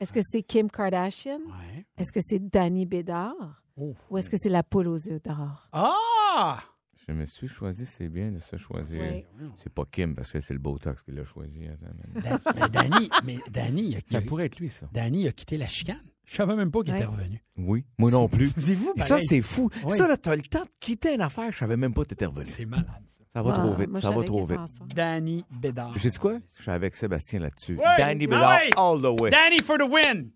Est-ce 0.03 0.11
que 0.11 0.19
c'est 0.21 0.43
Kim 0.43 0.69
Kardashian? 0.69 1.37
Ouais. 1.39 1.85
Est-ce 1.97 2.11
que 2.11 2.19
c'est 2.21 2.39
Danny 2.39 2.85
Bédard? 2.85 3.63
Oh. 3.77 3.95
Ou 4.09 4.17
est-ce 4.17 4.29
que 4.29 4.35
c'est 4.37 4.49
la 4.49 4.61
poule 4.61 4.89
aux 4.89 4.97
yeux 4.97 5.21
d'or? 5.23 5.69
Ah! 5.71 6.59
Je 7.07 7.13
me 7.13 7.25
suis 7.25 7.47
choisi, 7.47 7.85
c'est 7.85 8.09
bien 8.09 8.31
de 8.31 8.39
se 8.39 8.57
choisir. 8.57 9.01
Oui. 9.01 9.25
C'est 9.57 9.71
pas 9.73 9.83
Kim, 9.89 10.13
parce 10.13 10.29
que 10.31 10.41
c'est 10.41 10.53
le 10.53 10.59
Botox 10.59 11.01
qui 11.03 11.11
l'a 11.13 11.23
choisi. 11.23 11.67
Attends, 11.67 11.93
mais- 12.13 12.21
Dan- 12.21 12.39
mais 12.55 12.69
Danny, 12.69 13.09
mais 13.23 13.37
Danny, 13.49 13.83
il 13.91 13.95
a, 13.95 13.99
Ça 14.05 14.21
pourrait 14.21 14.45
être 14.47 14.59
lui, 14.59 14.69
ça. 14.69 14.87
Danny 14.93 15.25
a 15.27 15.31
quitté 15.31 15.57
la 15.57 15.67
chicane. 15.67 16.03
Je 16.25 16.35
savais 16.35 16.55
même 16.55 16.69
pas 16.71 16.81
qu'il 16.83 16.93
Ouais. 16.93 16.99
était 16.99 17.07
revenu. 17.07 17.41
Oui, 17.57 17.85
moi 17.97 18.11
non 18.11 18.27
plus. 18.27 18.51
C'est 18.59 18.75
vous, 18.75 18.91
Et 18.97 19.01
ça, 19.01 19.19
c'est 19.19 19.41
fou. 19.41 19.69
Oui. 19.85 19.97
Ça, 19.97 20.07
là, 20.07 20.17
t'as 20.17 20.35
le 20.35 20.41
temps 20.41 20.63
de 20.63 20.69
quitter 20.81 21.13
une 21.15 21.21
affaire, 21.21 21.51
je 21.51 21.57
savais 21.57 21.77
même 21.77 21.93
pas 21.93 22.03
que 22.03 22.09
t'étais 22.09 22.25
revenu. 22.25 22.45
C'est 22.45 22.65
malade, 22.65 22.87
ça. 23.17 23.22
Ça 23.33 23.41
va 23.41 23.51
Ah, 23.55 23.59
trop 23.59 23.73
vite, 23.73 23.89
moi, 23.89 23.99
je 23.99 24.05
ça 24.05 24.11
va 24.13 24.23
trop 24.23 24.45
vite. 24.45 24.59
Danny 24.95 25.43
Bédard. 25.49 25.93
J'ai 25.97 26.09
dit 26.09 26.17
quoi? 26.19 26.37
Je 26.57 26.61
suis 26.61 26.71
avec 26.71 26.95
Sébastien 26.95 27.39
là-dessus. 27.39 27.77
Ouais. 27.77 27.83
Danny 27.97 28.25
Ah 28.25 28.27
Bédard, 28.27 28.59
ouais. 28.59 28.69
all 28.77 29.01
the 29.01 29.21
way. 29.21 29.31
Danny 29.31 29.59
for 29.63 29.77
the 29.77 29.89
win! 29.89 30.29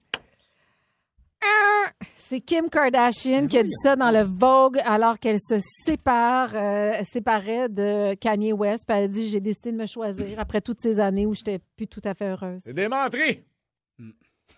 C'est 2.17 2.41
Kim 2.41 2.69
Kardashian 2.69 3.47
qui 3.47 3.57
a 3.57 3.63
dit 3.63 3.71
ça 3.83 3.95
dans 3.95 4.11
le 4.11 4.23
Vogue 4.23 4.79
alors 4.85 5.17
qu'elle 5.17 5.39
se 5.39 5.59
sépare, 5.85 6.49
euh, 6.55 6.91
séparait 7.09 7.69
de 7.69 8.15
Kanye 8.15 8.51
West. 8.51 8.83
Puis 8.85 8.97
elle 8.97 9.03
a 9.05 9.07
dit 9.07 9.29
J'ai 9.29 9.39
décidé 9.39 9.71
de 9.71 9.77
me 9.77 9.85
choisir 9.85 10.37
après 10.39 10.59
toutes 10.59 10.81
ces 10.81 10.99
années 10.99 11.25
où 11.25 11.33
j'étais 11.33 11.59
plus 11.77 11.87
tout 11.87 12.01
à 12.03 12.13
fait 12.13 12.27
heureuse. 12.29 12.59
C'est 12.65 12.73
démontré. 12.73 13.45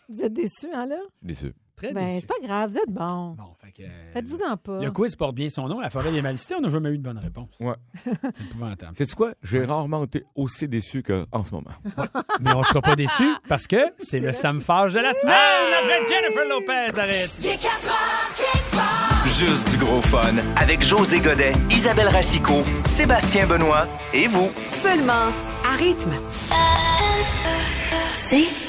Vous 0.07 0.21
êtes 0.23 0.33
déçus, 0.33 0.69
hein, 0.73 0.87
là? 0.87 0.97
Déçu. 1.21 1.53
Très 1.79 1.93
Ben, 1.93 2.07
déçu. 2.07 2.21
c'est 2.21 2.27
pas 2.27 2.45
grave, 2.47 2.71
vous 2.71 2.77
êtes 2.77 2.91
bons. 2.91 3.35
Bon, 3.37 3.55
fait 3.63 3.71
que, 3.71 3.83
euh, 3.83 4.13
Faites-vous-en 4.13 4.57
pas. 4.57 4.79
Le 4.81 4.91
quiz 4.91 5.15
porte 5.15 5.33
bien 5.35 5.49
son 5.49 5.67
nom. 5.69 5.79
La 5.79 5.89
forêt 5.89 6.11
des 6.11 6.21
malicités, 6.21 6.55
on 6.57 6.61
n'a 6.61 6.69
jamais 6.69 6.89
eu 6.89 6.97
de 6.97 7.03
bonne 7.03 7.17
réponse. 7.19 7.49
Ouais. 7.59 7.75
C'est 8.05 8.43
épouvantable. 8.45 8.97
Sais-tu 8.97 9.15
quoi? 9.15 9.31
J'ai 9.43 9.63
rarement 9.63 10.03
été 10.03 10.25
aussi 10.35 10.67
déçu 10.67 11.03
qu'en 11.03 11.43
ce 11.43 11.51
moment. 11.51 11.71
Mais 12.41 12.51
on 12.53 12.63
sera 12.63 12.81
pas 12.81 12.95
déçus 12.95 13.33
parce 13.47 13.65
que 13.67 13.77
c'est 13.99 14.19
le 14.19 14.33
Sam 14.33 14.59
Fage 14.61 14.93
de 14.93 14.99
la 14.99 15.13
semaine. 15.13 15.35
Après 15.83 16.05
Jennifer 16.07 16.47
Lopez, 16.49 16.99
arrête. 16.99 17.31
Il 17.39 17.45
est 17.47 17.61
4 17.61 17.87
heures, 17.87 18.33
quelque 18.35 18.75
part. 18.75 19.25
Juste 19.25 19.69
du 19.71 19.77
gros 19.77 20.01
fun 20.01 20.35
avec 20.57 20.81
José 20.83 21.19
Godet, 21.21 21.53
Isabelle 21.71 22.09
Racicot, 22.09 22.63
Sébastien 22.85 23.47
Benoît 23.47 23.87
et 24.13 24.27
vous. 24.27 24.49
Seulement 24.71 25.31
à 25.65 25.75
rythme. 25.77 26.11
C'est 28.15 28.68